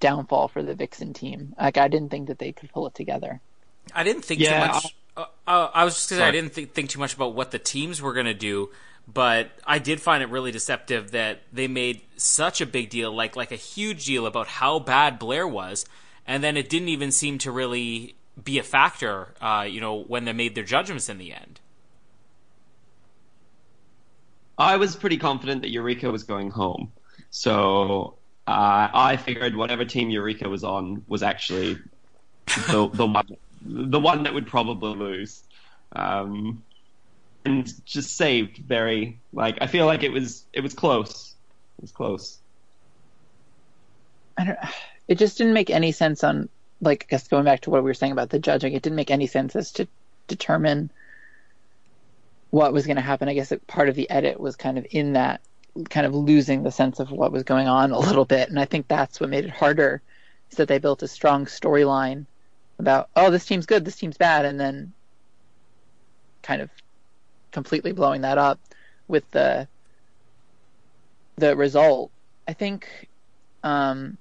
[0.00, 1.54] downfall for the Vixen team.
[1.58, 3.40] Like I didn't think that they could pull it together.
[3.94, 4.96] I didn't think Yeah, too much.
[5.16, 7.50] Uh, uh, I was just gonna say I didn't think, think too much about what
[7.50, 8.70] the teams were gonna do,
[9.06, 13.36] but I did find it really deceptive that they made such a big deal, like
[13.36, 15.84] like a huge deal about how bad Blair was,
[16.26, 19.34] and then it didn't even seem to really be a factor.
[19.40, 21.60] Uh, you know, when they made their judgments in the end.
[24.56, 26.92] I was pretty confident that Eureka was going home,
[27.30, 28.14] so
[28.46, 31.78] uh, I figured whatever team Eureka was on was actually
[32.46, 33.26] the the one
[33.64, 35.42] the one that would probably lose,
[35.94, 36.62] um,
[37.44, 41.34] and just saved very like I feel like it was it was close,
[41.78, 42.38] it was close.
[44.38, 44.58] I don't.
[45.08, 46.48] It just didn't make any sense on
[46.80, 48.72] like I guess going back to what we were saying about the judging.
[48.72, 49.88] It didn't make any sense as to
[50.26, 50.90] determine
[52.50, 53.28] what was going to happen.
[53.28, 55.40] I guess it, part of the edit was kind of in that
[55.88, 58.64] kind of losing the sense of what was going on a little bit, and I
[58.64, 60.02] think that's what made it harder.
[60.50, 62.26] Is that they built a strong storyline
[62.82, 64.92] about oh this team's good, this team's bad, and then
[66.42, 66.70] kind of
[67.52, 68.60] completely blowing that up
[69.08, 69.66] with the
[71.36, 72.10] the result.
[72.46, 73.08] I think
[73.62, 74.18] um,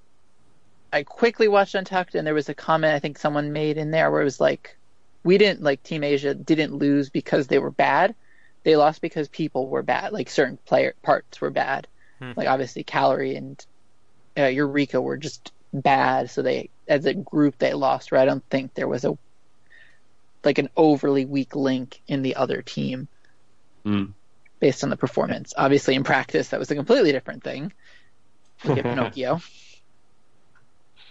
[0.93, 4.10] I quickly watched Untucked, and there was a comment I think someone made in there
[4.12, 4.78] where it was like,
[5.24, 8.15] "We didn't like Team Asia didn't lose because they were bad;
[8.63, 10.13] they lost because people were bad.
[10.13, 11.88] Like certain player parts were bad.
[12.19, 12.34] Hmm.
[12.36, 13.65] Like obviously Kalorie and
[14.38, 18.12] uh, Eureka were just bad, so they as a group they lost.
[18.12, 19.17] Where I don't think there was a
[20.43, 23.07] like an overly weak link in the other team
[23.86, 24.13] Mm.
[24.60, 25.53] based on the performance.
[25.57, 27.73] Obviously, in practice, that was a completely different thing.
[28.63, 29.39] Look at Pinocchio.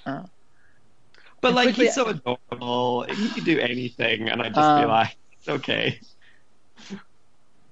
[0.05, 4.89] But like quickly- he's so adorable, he could do anything, and I just Um, feel
[4.89, 6.01] like it's okay.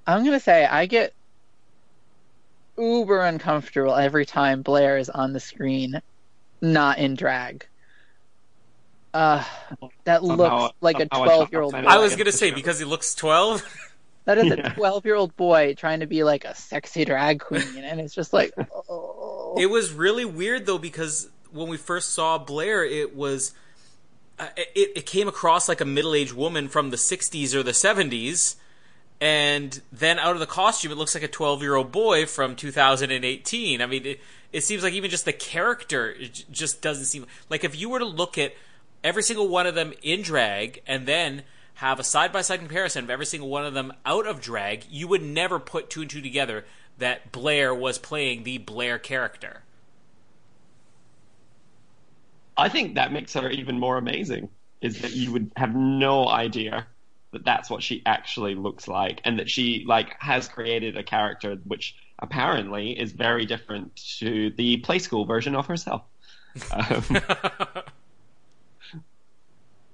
[0.07, 1.13] I'm gonna say I get
[2.79, 6.01] uber uncomfortable every time Blair is on the screen,
[6.61, 7.67] not in drag.
[9.15, 9.43] Uh,
[10.05, 11.85] that Somehow- looks like a 12 year old boy.
[11.87, 13.63] I was gonna say because he looks twelve.
[14.27, 17.79] That is a 12 year old boy trying to be like a sexy drag queen,
[17.79, 18.53] and it's just like,
[18.91, 19.55] oh.
[19.59, 23.55] It was really weird though because when we first saw Blair, it was
[24.39, 28.57] uh, it, it came across like a middle-aged woman from the 60s or the 70s
[29.21, 33.87] and then out of the costume it looks like a 12-year-old boy from 2018 i
[33.87, 34.21] mean it,
[34.53, 36.15] it seems like even just the character
[36.51, 38.55] just doesn't seem like if you were to look at
[39.03, 41.43] every single one of them in drag and then
[41.75, 45.23] have a side-by-side comparison of every single one of them out of drag you would
[45.23, 46.65] never put two and two together
[46.99, 49.63] that blair was playing the blair character
[52.59, 54.49] I think that makes her even more amazing.
[54.81, 56.87] Is that you would have no idea
[57.33, 61.57] that that's what she actually looks like, and that she like has created a character
[61.65, 66.03] which apparently is very different to the play school version of herself.
[66.71, 67.03] Um,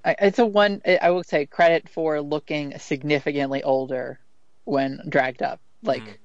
[0.05, 0.83] I, it's a one.
[1.01, 4.21] I will say credit for looking significantly older
[4.65, 5.61] when dragged up.
[5.83, 6.21] Like,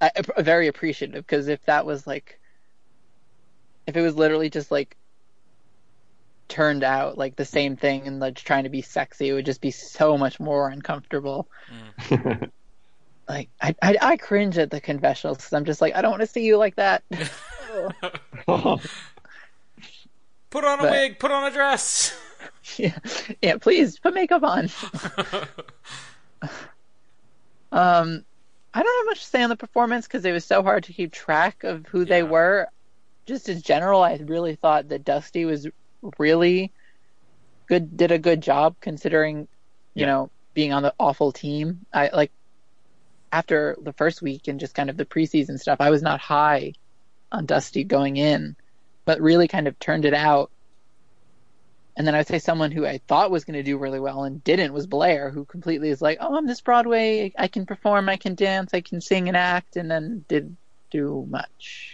[0.00, 2.40] I, I- very appreciative because if that was like,
[3.86, 4.96] if it was literally just like
[6.48, 9.60] turned out like the same thing and like trying to be sexy, it would just
[9.60, 11.48] be so much more uncomfortable.
[13.26, 16.20] Like, I I, I cringe at the confessionals because I'm just like, I don't want
[16.20, 17.02] to see you like that.
[20.50, 22.16] put on a But- wig put on a dress
[22.76, 22.96] yeah,
[23.42, 23.56] yeah.
[23.56, 24.68] Please put makeup on.
[27.72, 28.24] Um,
[28.72, 30.92] I don't have much to say on the performance because it was so hard to
[30.92, 32.68] keep track of who they were.
[33.26, 35.66] Just in general, I really thought that Dusty was
[36.18, 36.72] really
[37.68, 39.48] good, did a good job considering,
[39.94, 40.06] you Yeah.
[40.06, 41.86] know, being on the awful team.
[41.92, 42.30] I like
[43.32, 46.72] after the first week and just kind of the preseason stuff, I was not high
[47.32, 48.56] on Dusty going in,
[49.06, 50.50] but really kind of turned it out.
[51.96, 54.24] And then I would say someone who I thought was going to do really well
[54.24, 57.32] and didn't was Blair, who completely is like, "Oh, I'm this Broadway.
[57.38, 60.56] I can perform, I can dance, I can sing and act," and then did
[60.90, 61.92] do much.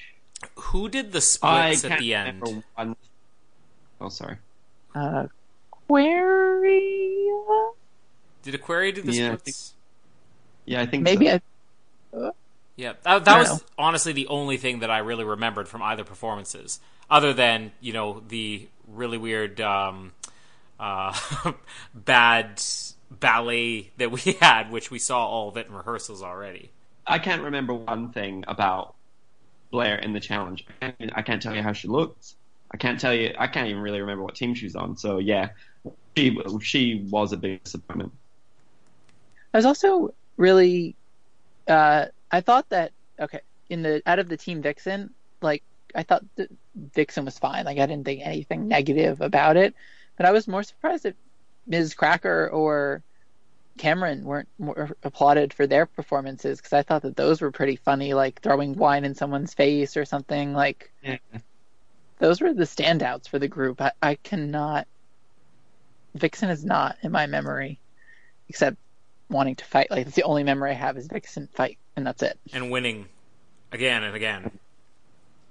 [0.57, 2.97] who did the I splits at the end remember one.
[4.01, 4.37] Oh, sorry.
[4.95, 5.27] Uh,
[5.73, 7.33] Aquaria.
[8.43, 9.75] Did Aquaria do the Yeah, I splits?
[10.65, 11.41] Yeah, I think Maybe so.
[12.15, 12.31] I,
[12.77, 15.83] Yeah, that, that I was don't honestly the only thing that I really remembered from
[15.83, 20.13] either performances, other than you know the really weird um,
[20.79, 21.13] uh,
[21.95, 22.63] bad
[23.11, 26.71] ballet that we had, which we saw all of it in rehearsals already.
[27.07, 28.95] I can't remember one thing about
[29.71, 30.65] Blair in the challenge.
[30.81, 32.35] I can't, I can't tell you how she looked.
[32.71, 33.35] I can't tell you.
[33.39, 34.97] I can't even really remember what team she was on.
[34.97, 35.51] So yeah,
[36.17, 38.13] she she was a big disappointment.
[39.53, 40.95] I was also really.
[41.67, 45.11] Uh, I thought that okay in the out of the team Vixen,
[45.43, 45.63] like
[45.95, 46.25] I thought
[46.95, 47.65] Vixen was fine.
[47.65, 49.75] Like I didn't think anything negative about it,
[50.17, 51.17] but I was more surprised that
[51.67, 53.03] Miz Cracker or
[53.79, 58.15] Kameron weren't more applauded for their performances because I thought that those were pretty funny,
[58.15, 60.53] like throwing wine in someone's face or something.
[60.53, 61.19] Like Yeah.
[62.21, 63.81] Those were the standouts for the group.
[63.81, 64.87] I, I cannot.
[66.15, 67.81] Vixen is not in my memory,
[68.49, 68.77] except
[69.29, 69.91] wanting to fight.
[69.91, 72.39] Like it's the only memory I have is Vixen fight, and that's it.
[72.53, 73.07] and winning
[73.73, 74.59] again and again.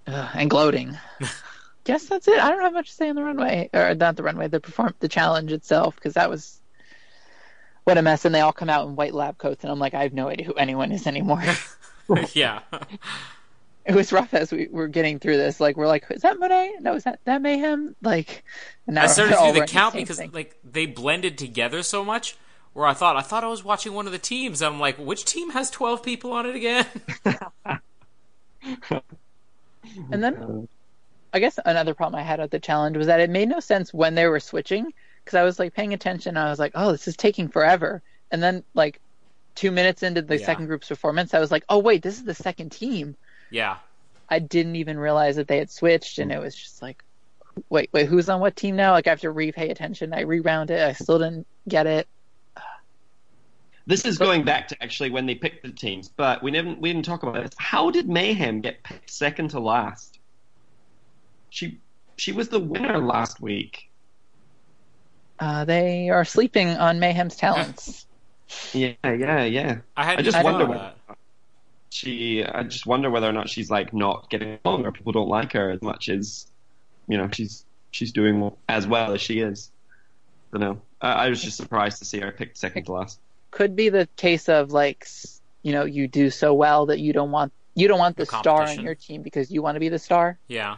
[0.07, 0.97] Ugh, and gloating.
[1.85, 2.37] Guess that's it.
[2.37, 4.93] I don't have much to say on the runway, or not the runway, the perform,
[4.99, 6.61] the challenge itself, because that was
[7.83, 8.25] what a mess.
[8.25, 10.27] And they all come out in white lab coats, and I'm like, I have no
[10.27, 11.43] idea who anyone is anymore.
[12.33, 12.59] yeah,
[13.89, 15.59] it was rough as we were getting through this.
[15.59, 16.75] Like we're like, is that Monet?
[16.81, 17.95] No, is that that Mayhem?
[18.01, 18.43] Like,
[18.87, 20.31] and now I started to do the count same because thing.
[20.33, 22.37] like they blended together so much.
[22.73, 24.61] Where I thought I thought I was watching one of the teams.
[24.61, 26.85] I'm like, which team has 12 people on it again?
[30.11, 30.37] And then
[31.33, 33.93] I guess another problem I had with the challenge was that it made no sense
[33.93, 36.37] when they were switching because I was like paying attention.
[36.37, 38.01] I was like, oh, this is taking forever.
[38.31, 38.99] And then like
[39.55, 40.45] two minutes into the Yeah.
[40.45, 43.15] second group's performance, I was like, oh wait, this is the second team.
[43.51, 43.77] Yeah,
[44.29, 47.03] I didn't even realize that they had switched, and it was just like,
[47.69, 48.91] wait, wait, who's on what team now?
[48.91, 50.13] Like I have to re-pay attention.
[50.13, 50.81] I rewound it.
[50.81, 52.07] I still didn't get it.
[53.85, 56.93] This is going back to actually when they picked the teams, but we didn't we
[56.93, 57.53] didn't talk about this.
[57.57, 60.19] How did Mayhem get picked second to last?
[61.49, 61.79] She
[62.15, 63.89] she was the winner last week.
[65.39, 68.05] Uh, they are sleeping on Mayhem's talents.
[68.73, 69.77] Yeah, yeah, yeah.
[69.95, 70.97] I had I just to wonder know whether that.
[71.99, 72.43] She.
[72.43, 75.53] I just wonder whether or not she's like not getting along, or people don't like
[75.53, 76.47] her as much as
[77.07, 79.71] you know she's she's doing as well as she is.
[80.53, 80.81] I don't know.
[81.01, 83.19] I, I was just surprised to see her picked second to last.
[83.51, 85.07] Could be the case of like,
[85.63, 88.37] you know, you do so well that you don't want you don't want the The
[88.39, 90.37] star on your team because you want to be the star.
[90.47, 90.77] Yeah,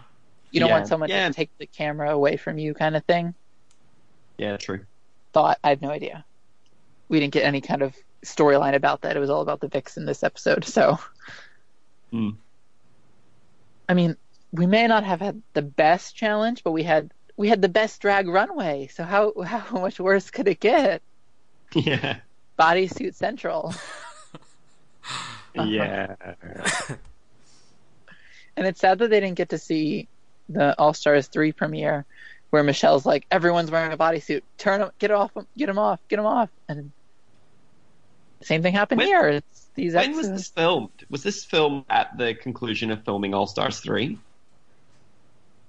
[0.52, 0.76] You don't Yeah.
[0.76, 1.28] want someone Yeah.
[1.28, 3.34] to take the camera away from you, kind of thing.
[4.38, 4.86] Yeah, true.
[5.34, 6.26] Thought I have no idea.
[7.08, 9.16] We didn't get any kind of storyline about that.
[9.16, 10.66] It was all about the Vixen this episode.
[10.66, 11.00] So,
[12.12, 12.32] Hmm.
[13.88, 14.18] I mean,
[14.52, 18.02] we may not have had the best challenge, but we had we had the best
[18.02, 18.88] drag runway.
[18.94, 21.02] So how how much worse could it get?
[21.74, 22.18] Yeah,
[22.60, 23.74] Bodysuit Central.
[25.56, 26.16] Yeah.
[28.58, 30.08] And it's sad that they didn't get to see
[30.50, 32.06] the All Stars three premiere,
[32.50, 34.42] where Michelle's like, everyone's wearing a bodysuit.
[34.58, 36.92] Turn them, get off, get them off, get them off, and
[38.44, 39.28] same thing happened When- here.
[39.30, 40.90] It's these When was this filmed?
[41.10, 44.18] Was this filmed at the conclusion of filming All Stars three?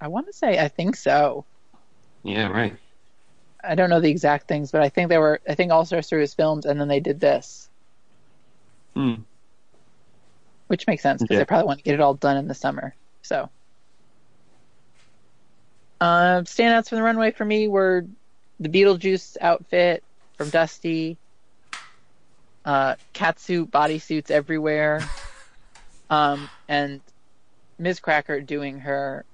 [0.00, 1.44] I want to say I think so.
[2.24, 2.76] Yeah, right.
[3.62, 5.40] I don't know the exact things, but I think they were.
[5.48, 7.68] I think All Stars three was filmed, and then they did this,
[8.94, 9.14] Hmm.
[10.66, 11.40] which makes sense because Yeah.
[11.40, 12.94] they probably want to get it all done in the summer.
[13.22, 13.48] So,
[16.00, 18.04] uh, standouts from the runway for me were
[18.58, 20.02] the Beetlejuice outfit
[20.36, 21.16] from Dusty,
[22.64, 25.00] uh, catsuit bodysuits everywhere,
[26.10, 27.00] um, and
[27.78, 29.24] Miz Cracker doing her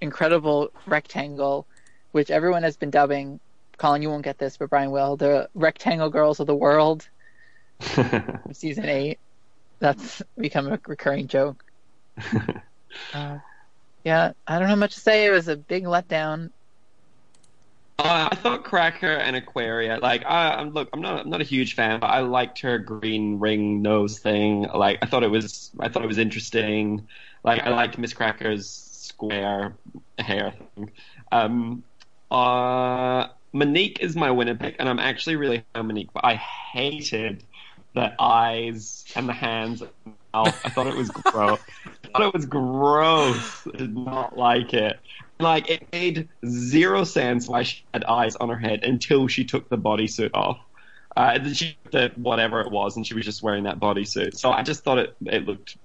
[0.00, 1.66] incredible rectangle,
[2.12, 3.40] which everyone has been dubbing.
[3.76, 5.16] Colin, you won't get this, but Bryan will.
[5.16, 7.08] The rectangle girls of the world
[8.52, 9.18] season eight.
[9.78, 11.64] That's become a recurring joke.
[13.14, 13.38] Uh,
[14.04, 15.26] yeah, I don't know much to say.
[15.26, 16.50] It was a big letdown.
[18.02, 21.44] Uh, I thought Cracker and Aquaria, like, I, I'm look, I'm not, I'm not a
[21.44, 24.62] huge fan, but I liked her green ring nose thing.
[24.62, 27.06] Like, I thought it was, I thought it was interesting.
[27.44, 29.74] Like, I liked Miz Cracker's square
[30.18, 30.92] hair thing.
[31.30, 31.84] Um,
[32.30, 37.44] uh, Monique is my winner pick, and I'm actually really high Monique, but I hated
[37.94, 39.82] the eyes and the hands.
[40.32, 41.60] I thought it was gross.
[41.86, 43.66] I thought it was gross.
[43.66, 44.98] I did not like it.
[45.40, 49.68] Like it made zero sense why she had eyes on her head until she took
[49.68, 50.58] the bodysuit off.
[51.16, 54.36] Uh, she the whatever it was, and she was just wearing that bodysuit.
[54.36, 55.76] So I just thought it it looked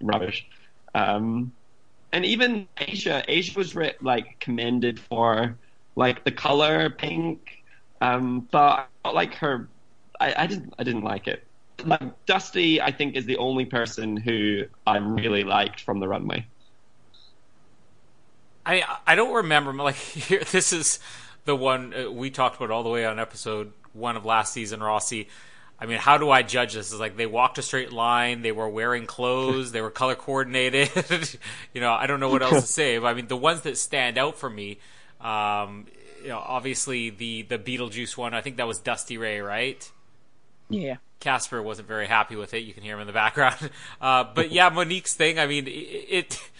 [0.00, 0.46] rubbish.
[0.94, 1.52] Um,
[2.12, 5.56] and even Asia, Asia was re- like commended for
[5.96, 7.62] like the color pink.
[8.00, 9.68] Um, but I like her.
[10.20, 10.74] I, I didn't.
[10.78, 11.44] I didn't like it.
[11.84, 16.46] Like Dusty, I think is the only person who I really liked from the runway.
[18.66, 20.42] I I don't remember like here.
[20.50, 20.98] This is
[21.44, 24.82] the one uh, we talked about all the way on episode one of last season,
[24.82, 25.28] Rossi.
[25.78, 26.92] I mean, how do I judge this?
[26.92, 30.90] Is like they walked a straight line, they were wearing clothes, they were color coordinated.
[31.74, 32.98] you know, I don't know what else to say.
[32.98, 34.78] But I mean, the ones that stand out for me,
[35.20, 35.86] um,
[36.22, 38.34] you know, obviously the the Beetlejuice one.
[38.34, 39.90] I think that was Dusty Ray, right?
[40.70, 40.96] Yeah.
[41.20, 42.58] Casper wasn't very happy with it.
[42.58, 43.70] You can hear him in the background.
[44.00, 45.38] Uh, but yeah, Monique's thing.
[45.38, 46.50] I mean, it, it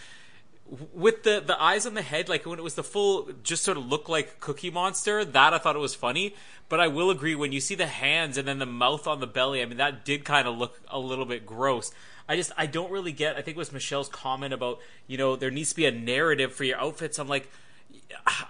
[0.93, 3.77] with the the eyes on the head, like when it was the full, just sort
[3.77, 5.23] of looked like Cookie Monster.
[5.23, 6.35] That I thought it was funny.
[6.67, 9.27] But I will agree when you see the hands and then the mouth on the
[9.27, 9.61] belly.
[9.61, 11.91] I mean, that did kind of look a little bit gross.
[12.27, 13.35] I just I don't really get.
[13.35, 16.53] I think it was Michelle's comment about you know there needs to be a narrative
[16.53, 17.19] for your outfits.
[17.19, 17.49] I'm like.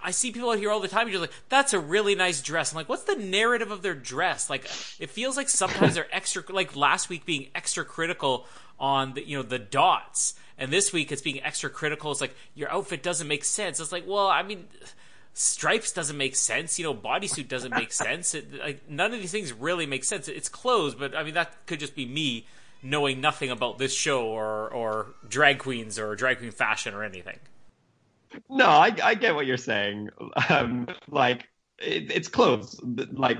[0.02, 1.08] I see people out here all the time.
[1.08, 4.50] You're like, "That's a really nice dress." I'm like, "What's the narrative of their dress?"
[4.50, 4.64] Like,
[4.98, 6.42] it feels like sometimes they're extra.
[6.48, 8.46] Like last week, being extra critical
[8.78, 12.10] on the you know the dots, and this week it's being extra critical.
[12.10, 13.80] It's like your outfit doesn't make sense.
[13.80, 14.66] It's like, well, I mean,
[15.32, 16.78] stripes doesn't make sense.
[16.78, 18.34] You know, bodysuit doesn't make sense.
[18.34, 20.28] It, like none of these things really make sense.
[20.28, 22.46] It's clothes, but I mean that could just be me
[22.82, 27.38] knowing nothing about this show or or drag queens or drag queen fashion or anything.
[28.50, 30.10] No, I, I get what you're saying.
[30.48, 31.48] Um, like
[31.78, 32.78] it, it's clothes.
[32.82, 33.38] Like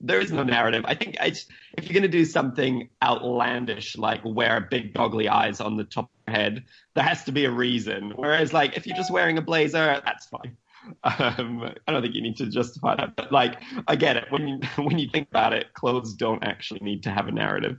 [0.00, 0.84] there, is no narrative.
[0.86, 1.46] I think if
[1.78, 6.42] you're gonna do something outlandish, like wear big goggly eyes on the top of your
[6.42, 8.12] head, there has to be a reason.
[8.16, 10.56] Whereas, like if you're just wearing a blazer, that's fine.
[11.02, 14.26] Um, I don't think you need to justify that, but like I get it.
[14.30, 17.78] When you when you think about it, clothes don't actually need to have a narrative.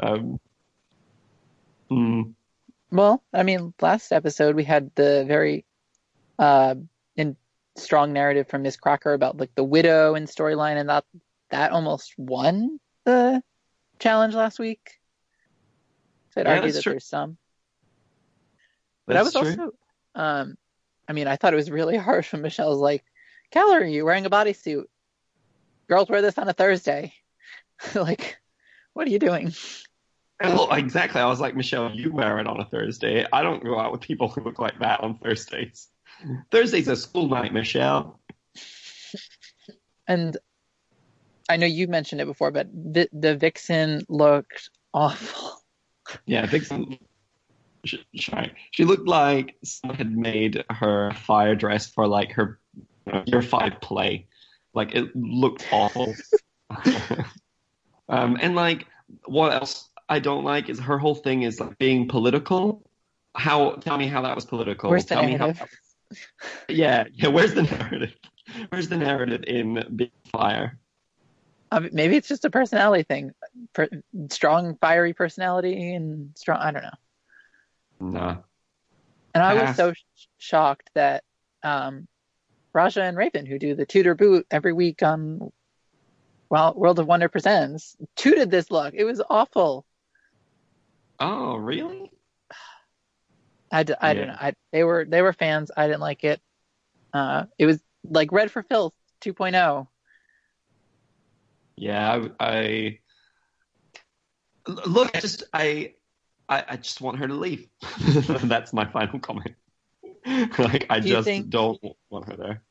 [0.00, 0.40] Um,
[1.90, 2.34] mm.
[2.90, 5.64] Well, I mean, last episode we had the very
[6.38, 6.76] uh,
[7.16, 7.36] in
[7.76, 11.04] strong narrative from Miz Cracker about like the widow and storyline, and that
[11.50, 13.42] that almost won the
[13.98, 14.98] challenge last week.
[16.30, 16.92] So I'd Yeah, argue that true.
[16.92, 17.38] there's some.
[19.06, 19.48] But I was true.
[19.48, 19.70] also,
[20.14, 20.56] um,
[21.08, 23.04] I mean, I thought it was really harsh when Michelle's like,
[23.50, 24.84] "Keller, you wearing a bodysuit?
[25.88, 27.14] Girls wear this on a Thursday."
[27.94, 28.38] like,
[28.92, 29.52] what are you doing?
[30.40, 31.20] Well, exactly.
[31.20, 33.26] I was like, Michelle, you wear it on a Thursday.
[33.32, 35.88] I don't go out with people who look like that on Thursdays.
[36.50, 38.20] Thursday's a school night, Michelle.
[40.06, 40.36] And
[41.48, 45.62] I know you mentioned it before, but the, the Vixen looked awful.
[46.26, 46.98] Yeah, Vixen.
[47.84, 48.04] She,
[48.72, 52.58] she looked like someone had made her fire dress for like her
[53.24, 54.26] year five play.
[54.74, 56.14] Like it looked awful.
[58.08, 58.86] um, and like,
[59.24, 62.82] what else I don't like is her whole thing is like being political.
[63.34, 63.72] How?
[63.72, 64.90] Tell me how that was political.
[64.90, 65.46] Where's the tell me how.
[65.46, 65.68] narrative?
[66.68, 67.28] Yeah, yeah.
[67.28, 68.14] Where's the narrative?
[68.70, 70.78] Where's the narrative in Big Fire?
[71.70, 73.32] Um, maybe it's just a personality thing.
[73.72, 73.88] Per,
[74.30, 76.58] strong, fiery personality and strong.
[76.58, 76.90] I don't know.
[78.00, 78.36] Nah.
[79.34, 81.24] And I was so sh- shocked that
[81.62, 82.08] um,
[82.72, 85.52] Raja and Raven, who do the toot or boot every week on
[86.50, 88.94] well, World of Wonder Presents, tooted this look.
[88.94, 89.84] It was awful.
[91.20, 92.10] Oh, really?
[93.70, 94.36] I, d- I don't know.
[94.38, 95.70] I, they were they were fans.
[95.76, 96.40] I didn't like it.
[97.12, 98.94] Uh, it was like Red for Filth
[99.26, 99.30] oh.
[99.30, 99.88] 2.0.
[101.80, 102.98] Yeah, I, I
[104.86, 105.16] look.
[105.16, 105.94] I just I,
[106.48, 107.68] I I just want her to leave.
[108.44, 109.54] That's my final comment.
[110.58, 112.62] like I Do just don't want her there.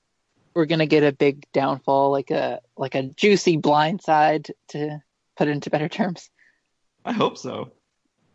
[0.53, 5.01] We're gonna get a big downfall, like a like a juicy blindside to
[5.35, 6.29] put it into better terms.
[7.05, 7.71] I hope so.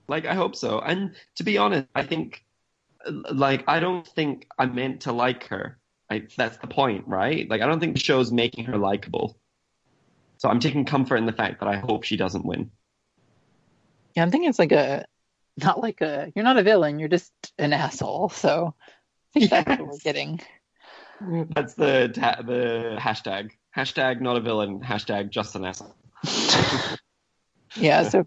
[0.09, 0.79] Like I hope so.
[0.79, 2.45] And to be honest, I think
[3.33, 5.79] like I don't think I meant to like her.
[6.11, 7.49] I, that's the point, right?
[7.49, 9.39] Like I don't think the show's making her likable.
[10.43, 12.72] So I'm taking comfort in the fact that I hope she doesn't win.
[14.16, 15.05] Yeah, I'm thinking it's like a
[15.57, 18.28] not like a you're not a villain, you're just an asshole.
[18.30, 18.74] So
[19.36, 20.40] I think that's what we're getting.
[21.20, 23.53] That's the ta- the hashtag.
[23.76, 24.80] Hashtag not a villain.
[24.80, 25.95] Hashtag just an asshole.
[27.76, 28.26] Yeah, so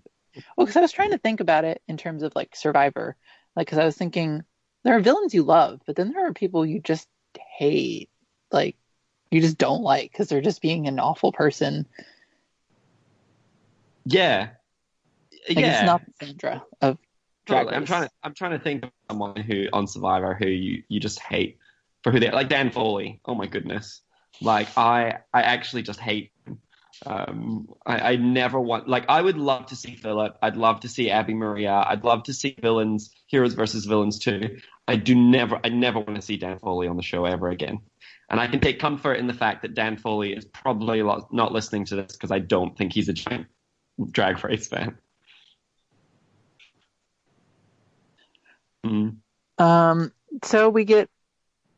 [0.55, 3.17] well, because I was trying to think about it in terms of like Survivor,
[3.57, 4.43] like because I was thinking
[4.85, 7.07] there are villains you love, but then there are people you just
[7.57, 8.09] hate,
[8.51, 8.75] like
[9.35, 11.85] you just don't like because they're just being an awful person.
[14.05, 14.51] Yeah.
[15.49, 15.79] Like yeah.
[15.79, 16.97] it's not Sandra of
[17.45, 17.75] Drag Totally.
[17.75, 21.01] I'm trying to I'm trying to think of someone who on Survivor who you, you
[21.01, 21.57] just hate
[22.01, 22.33] for who they are.
[22.33, 23.19] Like Dan Foley.
[23.25, 23.99] Oh my goodness.
[24.41, 26.59] Like I I actually just hate him.
[27.05, 30.37] Um, I, I never want like I would love to see Philip.
[30.41, 31.83] I'd love to see Abi-Maria.
[31.85, 34.59] I'd love to see villains, heroes versus villains too.
[34.87, 37.79] I do never, I never want to see Dan Foley on the show ever again.
[38.29, 41.85] And I can take comfort in the fact that Dan Foley is probably not listening
[41.85, 43.47] to this because I don't think he's a giant
[44.11, 44.97] drag race fan.
[48.85, 49.17] Mm.
[49.57, 50.11] Um.
[50.43, 51.09] So we get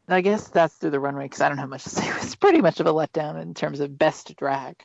[0.09, 2.07] I guess that's through the runway because I don't have much to say.
[2.21, 4.75] It's pretty much of a letdown in terms of best drag.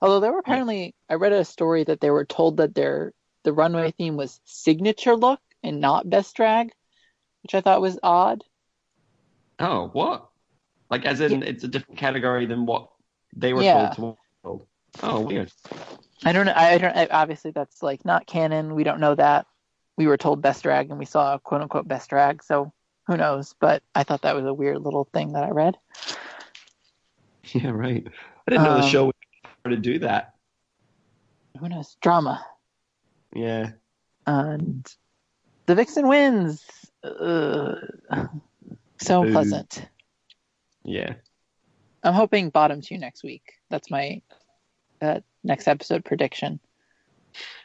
[0.00, 3.12] Although there were apparently, I read a story that they were told that their
[3.42, 6.72] the runway theme was signature look and not best drag,
[7.42, 8.42] which I thought was odd.
[9.58, 10.28] Oh, what?
[10.90, 11.48] Like, as in, yeah.
[11.48, 12.88] it's a different category than what
[13.34, 13.92] they were yeah.
[13.94, 14.66] told to.
[15.02, 15.50] Oh, weird.
[16.24, 16.52] I don't know.
[16.54, 16.96] I don't.
[16.96, 18.74] I, obviously, that's like not canon.
[18.74, 19.46] We don't know that.
[19.96, 22.42] We were told best drag, and we saw quote unquote best drag.
[22.42, 22.72] So
[23.06, 23.54] who knows?
[23.58, 25.76] But I thought that was a weird little thing that I read.
[27.52, 28.02] Yeah, right.
[28.46, 29.14] I didn't know um, the show would
[29.70, 30.34] to do that.
[31.60, 31.94] Who knows?
[32.00, 32.44] Drama.
[33.34, 33.72] Yeah.
[34.26, 34.90] And
[35.66, 36.64] the Vixen wins.
[37.02, 37.74] Uh,
[38.98, 39.30] so Ooh.
[39.30, 39.86] pleasant.
[40.84, 41.14] Yeah.
[42.02, 43.54] I'm hoping bottom two next week.
[43.70, 44.22] That's my
[45.00, 46.60] uh, next episode prediction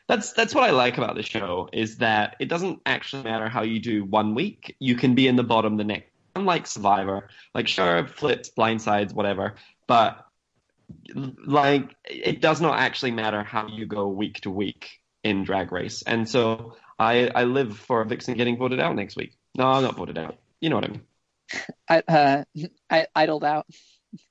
[0.07, 3.61] that's that's what I like about the show is that it doesn't actually matter how
[3.61, 4.75] you do one week.
[4.79, 6.09] You can be in the bottom the next.
[6.35, 9.55] Unlike Survivor, like sure flips, blindsides, whatever,
[9.87, 10.25] but
[11.45, 16.01] like it does not actually matter how you go week to week in Drag Race.
[16.01, 19.35] And so I I live for Vixen getting voted out next week.
[19.55, 20.37] No, I'm not voted out.
[20.59, 21.01] You know what I mean.
[21.87, 22.43] I uh
[22.89, 23.67] I idled out.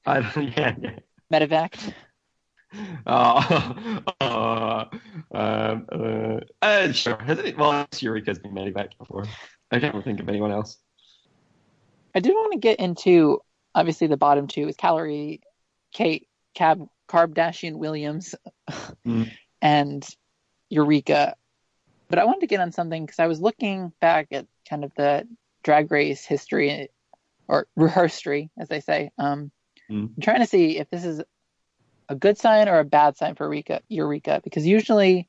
[0.07, 0.99] I, yeah, yeah.
[1.33, 1.93] Medevac.
[3.07, 4.85] Oh, uh,
[5.35, 7.19] uh, uh, sure.
[7.19, 9.25] Has it, well, Eureka's been back before.
[9.71, 10.77] I can't think of anyone else.
[12.15, 13.41] I did want to get into
[13.75, 15.41] obviously the bottom two is Kalorie,
[15.93, 18.35] Kate, Cab, Kardashian Williams,
[19.07, 19.31] mm.
[19.63, 20.07] and
[20.69, 21.35] Eureka.
[22.09, 24.93] But I wanted to get on something because I was looking back at kind of
[24.97, 25.27] the
[25.63, 26.89] drag race history
[27.49, 28.27] or rehearsed
[28.59, 29.11] as they say.
[29.19, 29.51] Um,
[29.91, 30.11] mm.
[30.17, 31.23] I'm trying to see if this is
[32.09, 35.29] a good sign or a bad sign for Eureka, Eureka because usually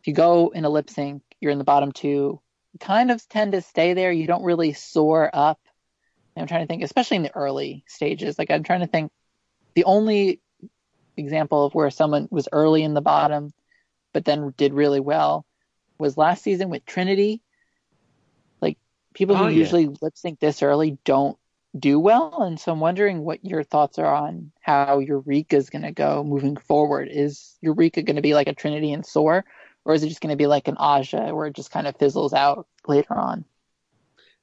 [0.00, 2.40] if you go in a lip sync, you're in the bottom two.
[2.72, 4.12] You kind of tend to stay there.
[4.12, 5.60] You don't really soar up.
[6.34, 8.38] And I'm trying to think, especially in the early stages.
[8.38, 9.10] Like I'm trying to think,
[9.74, 10.40] the only
[11.16, 13.52] example of where someone was early in the bottom,
[14.12, 15.46] but then did really well,
[15.98, 17.40] was last season with Trinity.
[19.14, 19.58] People who oh, yeah.
[19.58, 21.38] usually lip sync this early don't
[21.78, 22.42] do well.
[22.42, 26.22] And so I'm wondering what your thoughts are on how Eureka is going to go
[26.22, 27.08] moving forward.
[27.10, 29.44] Is Eureka going to be like a Trinity and Soar,
[29.84, 31.96] or is it just going to be like an Aja where it just kind of
[31.96, 33.44] fizzles out later on?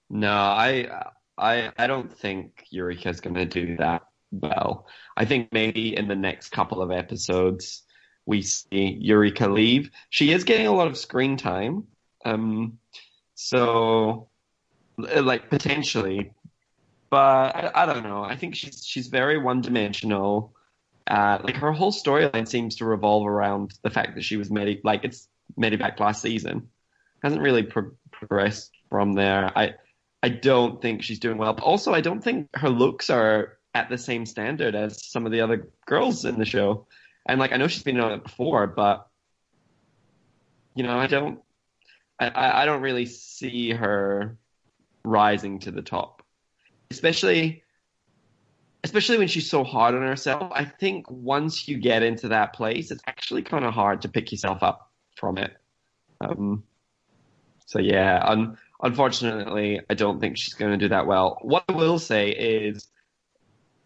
[0.10, 4.88] No, I I I don't think Eureka is going to do that well.
[5.16, 7.84] I think maybe in the next couple of episodes
[8.26, 9.90] we see Eureka leave.
[10.10, 11.86] She is getting a lot of screen time.
[12.24, 12.78] Um,
[13.36, 14.30] so
[15.22, 16.32] like potentially
[17.12, 18.24] but I, I don't know.
[18.24, 20.56] I think she's she's very one dimensional.
[21.06, 24.80] Uh, like her whole storyline seems to revolve around the fact that she was medi
[24.84, 25.28] like it's
[25.60, 26.70] medivac last season.
[27.22, 29.52] Hasn't really pro- progressed from there.
[29.56, 29.76] I
[30.24, 31.54] I don't think she's doing well.
[31.54, 35.34] But also, I don't think her looks are at the same standard as some of
[35.34, 36.88] the other girls in the show.
[37.26, 39.06] And like I know she's been on it before, but
[40.76, 41.42] you know I don't
[42.18, 44.38] I I don't really see her
[45.04, 46.22] rising to the top
[46.92, 47.64] especially
[48.84, 50.52] especially when she's so hard on herself.
[50.54, 54.32] I think once you get into that place, it's actually kind of hard to pick
[54.32, 55.56] yourself up from it.
[56.20, 56.64] Um,
[57.66, 61.38] so yeah, un- unfortunately, I don't think she's going to do that well.
[61.42, 62.88] What I will say is,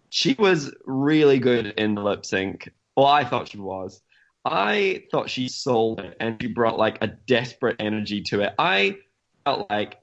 [0.09, 2.69] she was really good in the lip sync.
[2.95, 4.01] Well, I thought she was.
[4.45, 8.53] I thought she sold it, and she brought like a desperate energy to it.
[8.57, 8.97] I
[9.43, 9.97] felt like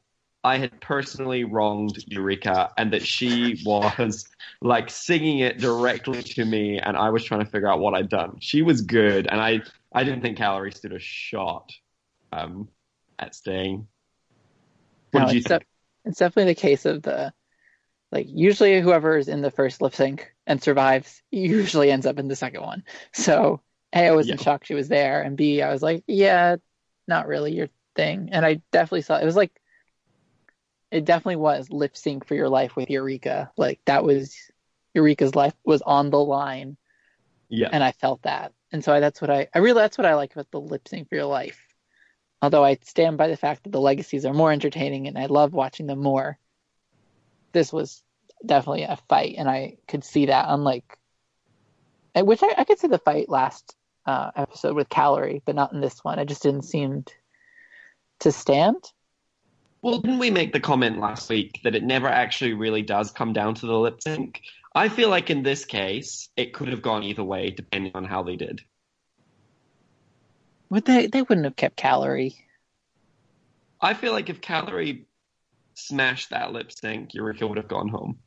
[0.44, 4.28] I had personally wronged Eureka and that she was
[4.60, 8.08] like singing it directly to me and I was trying to figure out what I'd
[8.08, 8.38] done.
[8.40, 9.62] She was good and I,
[9.92, 11.72] I didn't think Kalorie stood a shot
[12.32, 12.68] um,
[13.18, 13.86] at staying.
[15.12, 15.62] What no, did you it's think?
[15.62, 15.66] De-
[16.08, 17.32] it's definitely the case of the
[18.10, 22.26] like usually whoever is in the first lip sync and survives usually ends up in
[22.28, 22.82] the second one.
[23.12, 23.60] So
[23.94, 24.32] A, I was yeah.
[24.32, 26.56] in shock she was there and B, I was like, yeah,
[27.06, 28.30] not really your thing.
[28.32, 29.52] And I definitely saw it was like
[30.92, 33.50] it definitely was lip sync for your life with Eureka.
[33.56, 34.36] Like that was
[34.94, 36.76] Eureka's life was on the line.
[37.48, 37.70] Yeah.
[37.72, 38.52] And I felt that.
[38.70, 40.86] And so I, that's what I, I really, that's what I like about the lip
[40.86, 41.66] sync for your life.
[42.42, 45.54] Although I stand by the fact that the legacies are more entertaining and I love
[45.54, 46.38] watching them more.
[47.52, 48.02] This was
[48.44, 50.98] definitely a fight and I could see that unlike
[52.20, 53.74] wish I, I could see the fight last
[54.04, 56.18] uh, episode with Kalorie, but not in this one.
[56.18, 57.04] It just didn't seem
[58.20, 58.92] to stand.
[59.82, 63.32] Well, didn't we make the comment last week that it never actually really does come
[63.32, 64.40] down to the lip sync?
[64.74, 68.22] I feel like in this case, it could have gone either way depending on how
[68.22, 68.62] they did.
[70.70, 71.08] Would they?
[71.08, 72.36] They wouldn't have kept Kalorie.
[73.80, 75.04] I feel like if Kalorie
[75.74, 78.18] smashed that lip sync, Eureka would have gone home.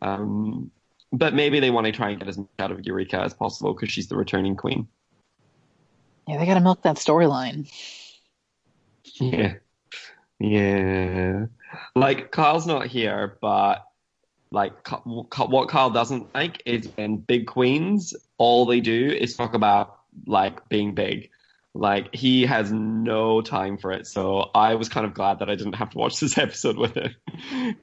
[0.00, 0.70] Um,
[1.12, 3.74] but maybe they want to try and get as much out of Eureka as possible
[3.74, 4.86] because she's the returning queen.
[6.28, 7.68] Yeah, they got to milk that storyline.
[9.14, 9.54] Yeah.
[10.40, 11.46] Yeah.
[11.94, 13.84] Like, Kyle's not here, but,
[14.50, 14.72] like,
[15.04, 20.68] what Kyle doesn't like is when big queens, all they do is talk about, like,
[20.68, 21.30] being big.
[21.74, 24.06] Like, he has no time for it.
[24.06, 26.94] So I was kind of glad that I didn't have to watch this episode with
[26.94, 27.14] him.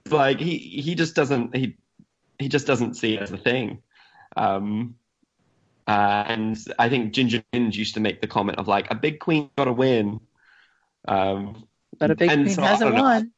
[0.09, 1.77] like, he, he just doesn't, he,
[2.39, 3.81] he just doesn't see it as a thing.
[4.35, 4.95] Um,
[5.87, 9.19] uh, and I think Ginger Minj used to make the comment of, like, a big
[9.19, 10.19] queen got to win.
[11.07, 11.67] Um,
[11.99, 13.31] But a big and queen so, hasn't don't won.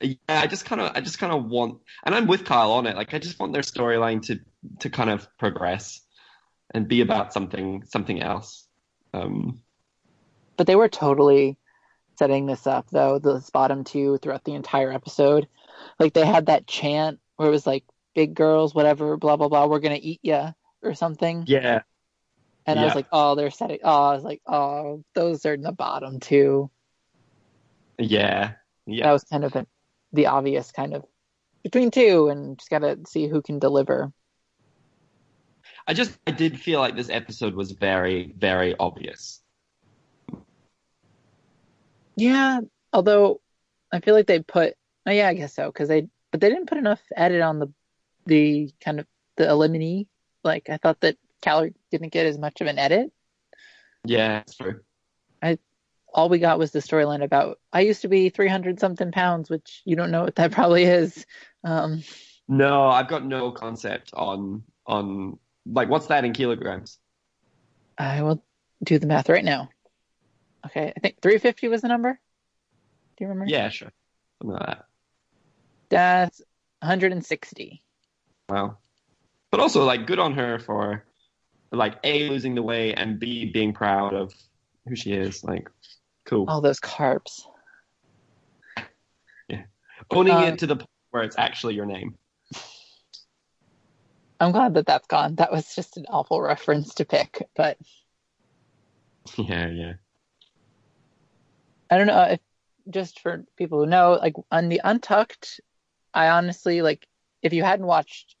[0.00, 2.86] Yeah, I just kind of, I just kind of want, and I'm with Kyle on
[2.86, 2.96] it.
[2.96, 4.40] Like, I just want their storyline to
[4.80, 6.00] to kind of progress
[6.72, 8.66] and be about something something else.
[9.12, 9.60] Um,
[10.56, 11.58] But they were totally
[12.18, 13.18] setting this up, though.
[13.18, 15.48] The bottom two throughout the entire episode,
[15.98, 17.84] like they had that chant where it was like
[18.14, 21.44] "big girls, whatever, blah blah blah, we're gonna eat ya" or something.
[21.46, 21.82] yeah,
[22.66, 23.80] And I was like, oh, they're setting.
[23.82, 26.70] Oh, I was like, oh, those are in the bottom two.
[28.00, 28.52] Yeah,
[28.86, 29.06] Yeah.
[29.06, 29.66] That was kind of a,
[30.12, 31.04] the obvious kind of
[31.62, 34.12] between two, and just gotta see who can deliver.
[35.86, 39.42] I just, I did feel like this episode was very, very obvious.
[42.16, 42.60] Yeah,
[42.92, 43.40] although
[43.92, 44.74] I feel like they put.
[45.06, 47.72] Oh yeah, I guess so because they, but they didn't put enough edit on the,
[48.26, 50.06] the kind of the eliminee.
[50.42, 53.12] Like I thought that Kalorie didn't get as much of an edit.
[54.04, 54.80] Yeah, that's true.
[56.12, 59.48] All we got was the storyline about I used to be three hundred something pounds,
[59.48, 61.24] which you don't know what that probably is.
[61.64, 62.02] Um,
[62.48, 66.98] No, I've got no concept on on like what's that in kilograms.
[67.98, 68.42] I will
[68.82, 69.68] do the math right now.
[70.66, 72.18] Okay, I think 350 was the number.
[73.16, 73.50] Do you remember?
[73.50, 73.90] Yeah, sure,
[74.40, 74.84] something like that.
[75.90, 76.42] That's
[76.80, 77.82] 160.
[78.48, 78.78] Wow.
[79.50, 81.04] But also, like, good on her for,
[81.72, 84.32] like, A, losing the way, and B, being proud of
[84.86, 85.42] who she is.
[85.42, 85.68] Like,
[86.24, 86.46] cool.
[86.48, 87.42] All those carbs.
[89.48, 89.62] Yeah.
[90.10, 92.16] Owning uh, it to the point where it's actually your name.
[94.38, 95.34] I'm glad that that's gone.
[95.34, 97.76] That was just an awful reference to pick, but
[99.36, 99.92] Yeah, yeah.
[101.90, 102.40] I don't know if
[102.88, 105.60] just for people who know, like on the Untucked,
[106.14, 107.06] I honestly like
[107.42, 108.36] if you hadn't watched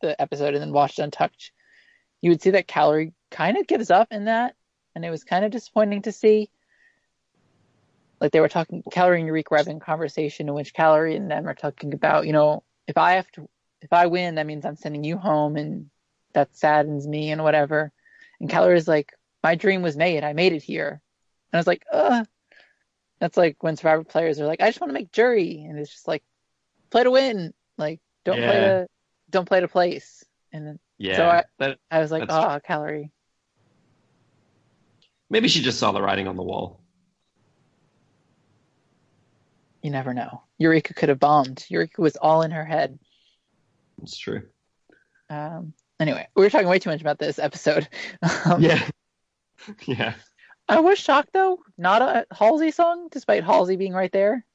[0.00, 1.52] the episode and then watched Untucked,
[2.20, 4.54] you would see that Kalorie kind of gives up in that,
[4.94, 6.50] and it was kind of disappointing to see.
[8.20, 11.30] Like they were talking, Kalorie and Eureka were having a conversation in which Kalorie and
[11.30, 13.48] them are talking about, you know, if I have to,
[13.82, 15.90] if I win, that means I'm sending you home, and
[16.32, 17.92] that saddens me and whatever.
[18.40, 19.12] And Kalorie is like,
[19.42, 20.24] my dream was made.
[20.24, 21.00] I made it here.
[21.52, 22.26] And I was like, ugh.
[23.20, 25.90] That's like when Survivor players are like, I just want to make jury, and it's
[25.90, 26.22] just like,
[26.90, 27.52] play to win.
[27.78, 28.68] Like, don't play Yeah.
[28.80, 28.86] to,
[29.30, 30.24] don't play to place.
[30.52, 31.16] And then Yeah.
[31.16, 33.10] So I- That- I was like, oh, Kalorie.
[35.30, 36.80] maybe she just saw the writing on the wall.
[39.84, 40.40] You never know.
[40.56, 41.66] Eureka could have bombed.
[41.68, 42.98] Eureka was all in her head.
[44.02, 44.44] It's true.
[45.28, 47.86] Um, anyway, we were talking way too much about this episode.
[48.46, 48.82] Um, Yeah.
[49.86, 50.14] yeah.
[50.70, 54.46] I was shocked though, not a Halsey song, despite Halsey being right there.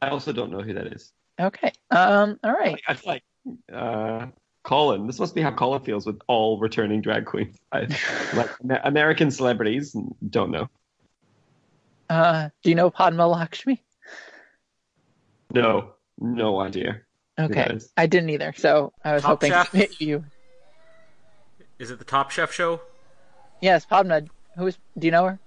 [0.00, 1.12] I also don't know who that is.
[1.38, 1.72] Okay.
[1.90, 2.40] Um.
[2.42, 2.80] All right.
[2.88, 3.24] I feel like,
[3.70, 4.28] uh,
[4.62, 5.06] Colin.
[5.06, 7.58] This must be how Colin feels with all returning drag queens.
[7.70, 7.80] I,
[8.34, 9.94] like Amer- American celebrities,
[10.30, 10.70] don't know.
[12.12, 12.50] Uh.
[12.62, 13.82] Do you know Padma Lakshmi?
[15.52, 17.00] No, no idea.
[17.38, 17.78] Okay.
[17.96, 18.52] I didn't either.
[18.56, 19.72] So I was Top hoping Chef?
[19.72, 20.24] maybe you.
[21.78, 22.80] Is it the Top Chef show?
[23.60, 24.22] Yes, Padma.
[24.56, 24.78] Who is?
[24.98, 25.38] Do you know her?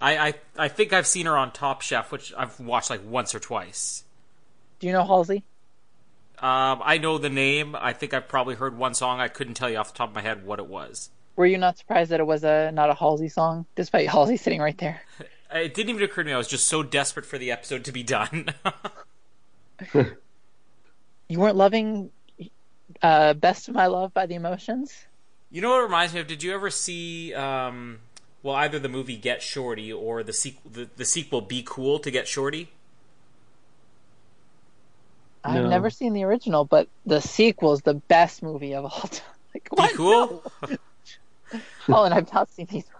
[0.00, 3.34] I, I I think I've seen her on Top Chef, which I've watched like once
[3.34, 4.04] or twice.
[4.78, 5.42] Do you know Halsey?
[6.38, 7.76] Um, I know the name.
[7.78, 9.20] I think I've probably heard one song.
[9.20, 11.10] I couldn't tell you off the top of my head what it was.
[11.36, 14.60] Were you not surprised that it was a not a Halsey song, despite Halsey sitting
[14.60, 15.00] right there?
[15.54, 16.32] It didn't even occur to me.
[16.34, 18.48] I was just so desperate for the episode to be done.
[21.26, 22.10] You weren't loving
[23.02, 25.06] uh, "Best of My Love" by the Emotions.
[25.50, 26.26] you know what it reminds me of?
[26.26, 28.00] Did you ever see, um,
[28.42, 32.10] well, either the movie Get Shorty or the sequel, the, the sequel Be Cool to
[32.10, 32.68] Get Shorty?
[35.42, 35.68] I've No.
[35.70, 39.22] never seen the original, but the sequel is the best movie of all time.
[39.54, 39.94] like, Be what?
[39.94, 40.42] cool.
[41.88, 42.93] Oh, and I've not seen these movies.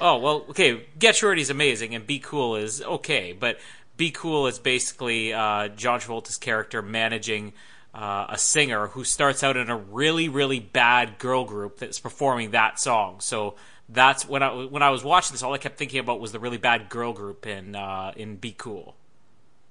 [0.00, 0.86] Oh well, okay.
[0.98, 3.58] Get Shorty is amazing, and Be Cool is okay, but
[3.96, 7.52] Be Cool is basically uh, John Travolta's character managing
[7.94, 12.50] uh, a singer who starts out in a really, really bad girl group that's performing
[12.50, 13.20] that song.
[13.20, 13.54] So
[13.88, 16.40] that's when I when I was watching this, all I kept thinking about was the
[16.40, 18.96] really bad girl group in uh, in Be Cool.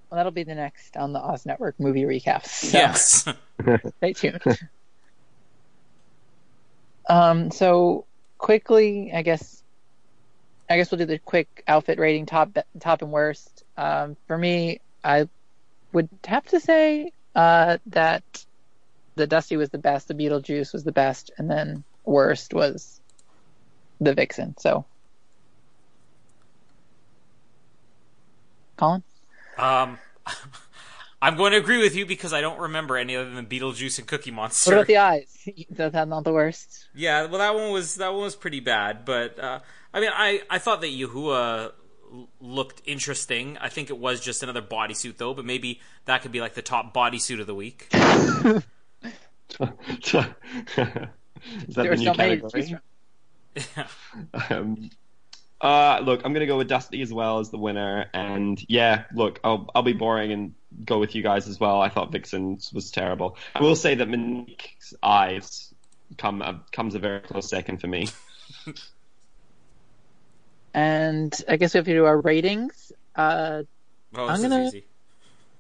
[0.10, 2.46] Well, that'll be the next on the Oz Network movie recaps.
[2.48, 3.28] So Yes.
[3.98, 4.42] stay tuned.
[7.10, 7.52] um.
[7.52, 8.06] So
[8.38, 9.63] quickly, I guess.
[10.74, 13.64] I guess we'll do the quick outfit rating, top top and worst.
[13.78, 15.30] Um, for me, I
[15.92, 18.24] would have to say uh, that
[19.16, 23.00] the Dusty was the best, the Beetlejuice was the best, and then worst was
[24.00, 24.56] the Vixen.
[24.58, 24.88] So,
[28.78, 29.04] Colin.
[29.60, 30.00] um,
[31.24, 34.06] I'm going to agree with you because I don't remember any other than Beetlejuice and
[34.08, 34.72] Cookie Monster.
[34.72, 35.38] What about the eyes?
[35.46, 36.90] Is that not the worst?
[36.94, 39.60] Yeah, well, that one was that one was pretty bad, but uh,
[39.94, 41.72] I mean, I I thought that Yuhua
[42.14, 43.58] l- looked interesting.
[43.60, 46.62] I think it was just another bodysuit though, but maybe that could be like the
[46.62, 47.88] top bodysuit of the week.
[47.94, 48.02] Is
[51.76, 52.76] that There the new so many to category?
[53.62, 53.86] from.
[54.50, 54.90] Um,
[55.64, 59.40] uh, look, I'm gonna go with Dusty as well as the winner, and yeah, look,
[59.44, 60.54] I'll I'll be boring and
[60.86, 61.82] go with you guys as well.
[61.82, 63.38] I thought Vixen's was terrible.
[63.56, 65.74] I will say that Monique's eyes
[66.18, 68.10] come uh, comes a very close second for me.
[70.74, 72.92] And I guess we have to do our ratings.
[73.16, 73.64] Uh,
[74.16, 74.86] Oh, I'm gonna- is easy.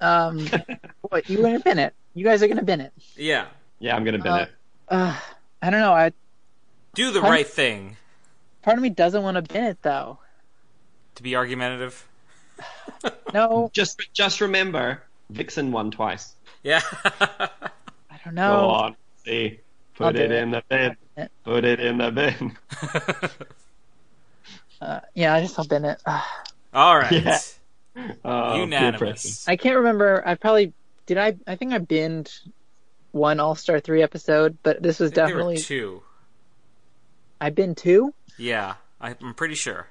[0.01, 0.47] um,
[1.01, 1.93] what you gonna bin it?
[2.14, 2.93] You guys are gonna bin it.
[3.16, 3.45] Yeah,
[3.80, 4.51] Yeah, I'm gonna bin Uh, it.
[4.89, 5.20] Uh,
[5.62, 5.93] I don't know.
[5.93, 6.12] I
[6.95, 7.30] do the Huh?
[7.30, 7.97] right thing
[8.64, 10.18] part of me doesn't want to bin it though.
[11.16, 12.07] to be argumentative.
[13.34, 16.36] No, Just just remember, Vixen won twice.
[16.64, 17.49] Yeah, I
[18.24, 18.51] don't know.
[18.55, 18.70] Go know.
[18.70, 18.95] on,
[19.26, 19.59] see,
[19.99, 20.43] I'll put it it.
[20.43, 20.95] in the bin.
[21.18, 21.32] it.
[21.43, 22.57] Put it in the bin.
[24.82, 26.01] Uh, yeah, I just I'll bin it.
[26.74, 27.11] All right.
[27.24, 27.39] Yeah.
[28.26, 28.55] Oh.
[28.57, 29.47] Unanimous.
[29.47, 30.22] I can't remember.
[30.28, 30.74] I probably
[31.05, 31.18] did.
[31.18, 32.34] I I think I binned
[33.11, 36.01] one All Star three episode, but this was I think there were definitely two.
[37.39, 38.14] I binned two.
[38.38, 39.88] Yeah, I- I'm pretty sure.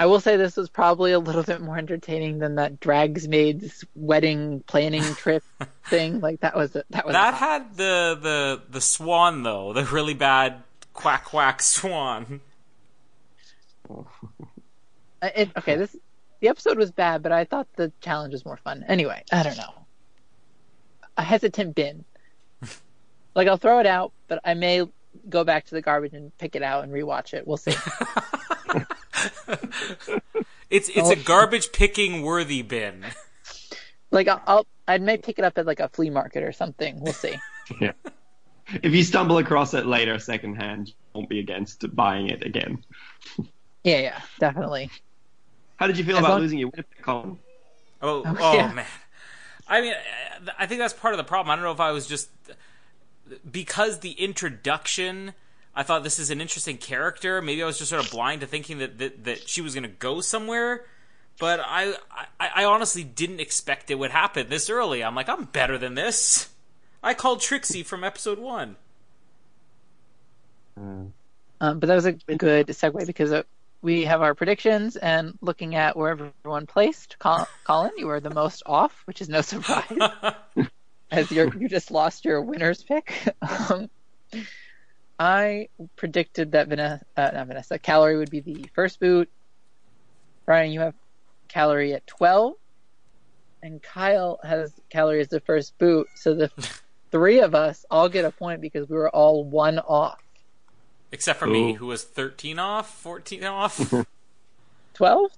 [0.00, 4.62] I will say this was probably a little bit more entertaining than that Dragsmaids wedding
[4.68, 5.42] planning trip
[5.86, 6.20] thing.
[6.20, 10.14] Like that was a, that was That had the the the swan though, the really
[10.14, 12.40] bad quack quack swan.
[15.20, 15.96] It, okay, this
[16.40, 18.84] the episode was bad, but I thought the challenge was more fun.
[18.86, 19.74] Anyway, I don't know.
[21.16, 22.04] A hesitant bin.
[23.34, 24.86] like I'll throw it out, but I may
[25.28, 27.46] go back to the garbage and pick it out and rewatch it.
[27.46, 27.74] We'll see.
[30.70, 31.22] It's it's a oh.
[31.24, 33.04] garbage picking worthy bin.
[34.10, 37.00] like I'll, I'll I may pick it up at like a flea market or something.
[37.00, 37.34] We'll see.
[37.82, 37.92] Yeah.
[38.82, 42.82] If you stumble across it later secondhand, you won't be against buying it again.
[43.84, 44.90] Yeah, yeah, definitely.
[45.76, 47.38] How did you feel As about long- losing your winner pick Colin?
[48.00, 48.72] Oh, Oh, oh yeah.
[48.72, 48.86] man.
[49.68, 49.92] I mean,
[50.58, 51.50] I think that's part of the problem.
[51.50, 52.30] I don't know if I was just
[53.50, 55.34] because the introduction.
[55.74, 57.40] I thought this is an interesting character.
[57.40, 59.84] Maybe I was just sort of blind to thinking that that, that she was going
[59.84, 60.84] to go somewhere.
[61.38, 65.04] But I, I, I honestly didn't expect it would happen this early.
[65.04, 66.48] I'm like, I'm better than this.
[67.00, 68.74] I called Trixie from episode one.
[71.60, 73.42] Um, but that was a good segue because uh,
[73.82, 77.18] we have our predictions and looking at where everyone placed.
[77.18, 79.86] Col- Colin, you were the most off, which is no surprise,
[81.10, 83.12] as you you just lost your winner's pick.
[83.42, 83.90] Um,
[85.18, 89.28] I predicted that Vanessa, uh, not Vanessa, Kalorie would be the first boot.
[90.46, 90.94] Bryan, you have
[91.48, 92.54] Kalorie at twelve,
[93.62, 96.08] and Kyle has Kalorie as the first boot.
[96.14, 96.50] So the
[97.10, 100.22] three of us all get a point because we were all one off.
[101.10, 103.94] Except for me, who was 13 off, 14 off.
[104.98, 105.30] 12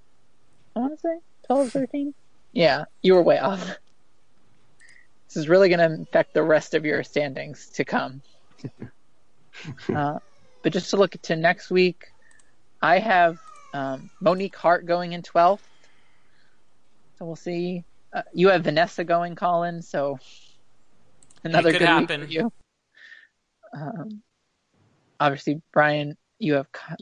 [0.74, 2.14] i want to say 12 13
[2.52, 3.76] yeah you were way off
[5.30, 8.22] this is really going to affect the rest of your standings to come
[9.94, 10.18] uh,
[10.62, 12.06] but just to look to next week
[12.82, 13.38] i have
[13.72, 15.60] um, Monique Heart going in 12th
[17.16, 20.18] so we'll see uh, you have vanessa going colin so
[21.44, 22.20] another could good happen.
[22.20, 22.52] week for you
[23.72, 24.22] um,
[25.20, 26.96] obviously Bryan you have Ca-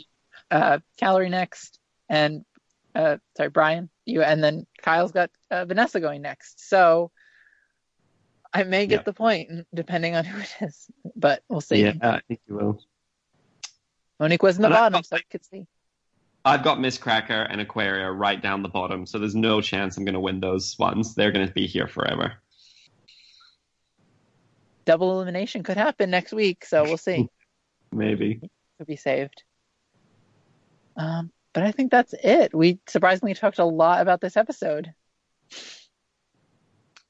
[0.50, 1.78] uh, Kalorie next
[2.10, 2.44] and
[2.94, 6.68] uh, sorry, Bryan, you, and then Kyle's got uh, Vanessa going next.
[6.68, 7.12] So
[8.53, 9.05] I may get Yep.
[9.05, 11.82] the point depending on who it is, but we'll see.
[11.84, 12.82] Yeah, I think you will.
[14.20, 15.66] Monique was in the And bottom, thought- so I could see.
[16.44, 20.05] I've got Miz Cracker and Aquaria right down the bottom, so there's no chance I'm
[20.05, 21.14] going to win those ones.
[21.14, 22.34] They're going to be here forever.
[24.86, 27.28] Double elimination could happen next week, so we'll see.
[27.92, 28.40] maybe.
[28.78, 29.42] Could be saved.
[30.96, 32.55] Um, but I think that's it.
[32.55, 34.92] We surprisingly talked a lot about this episode.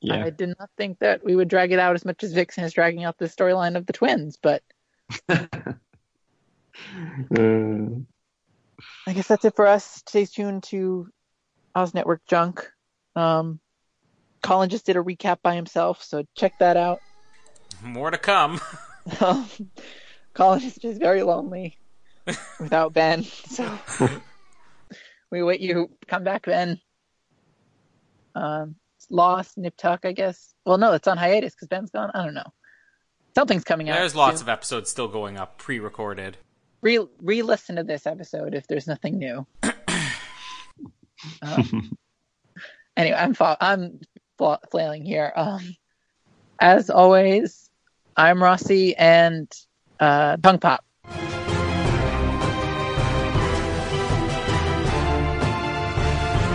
[0.00, 0.24] Yeah.
[0.24, 2.72] I did not think that we would drag it out as much as Vixen is
[2.72, 4.62] dragging out the storyline of the twins, but
[5.28, 5.46] Uh,
[9.06, 9.84] I guess that's it for us.
[10.06, 11.08] Stay tuned to
[11.74, 12.70] Oz Network Junk.
[13.16, 13.58] Um,
[14.42, 17.00] Colin just did a recap by himself, so check that out.
[17.82, 18.60] More to come.
[19.22, 19.48] Um,
[20.34, 21.78] Colin is just very lonely
[22.60, 23.78] without Ben, so
[25.30, 26.78] we wait you come back, Ben.
[28.34, 28.74] Um,
[29.10, 30.54] lost Nip Tuck, I guess.
[30.64, 32.10] Well, no, it's on hiatus because Ben's gone.
[32.14, 32.52] I don't know.
[33.34, 33.98] Something's coming out.
[33.98, 34.44] There's lots soon.
[34.46, 36.36] of episodes still going up, pre-recorded.
[36.80, 39.46] re re-listen to this episode if there's nothing new.
[41.42, 41.96] um,
[42.96, 44.00] anyway, I'm fa- I'm
[44.38, 45.32] fla- flailing here.
[45.36, 45.76] Um,
[46.60, 47.70] as always,
[48.16, 49.50] I'm Rossi and
[50.00, 50.84] uh, Tongue Pop.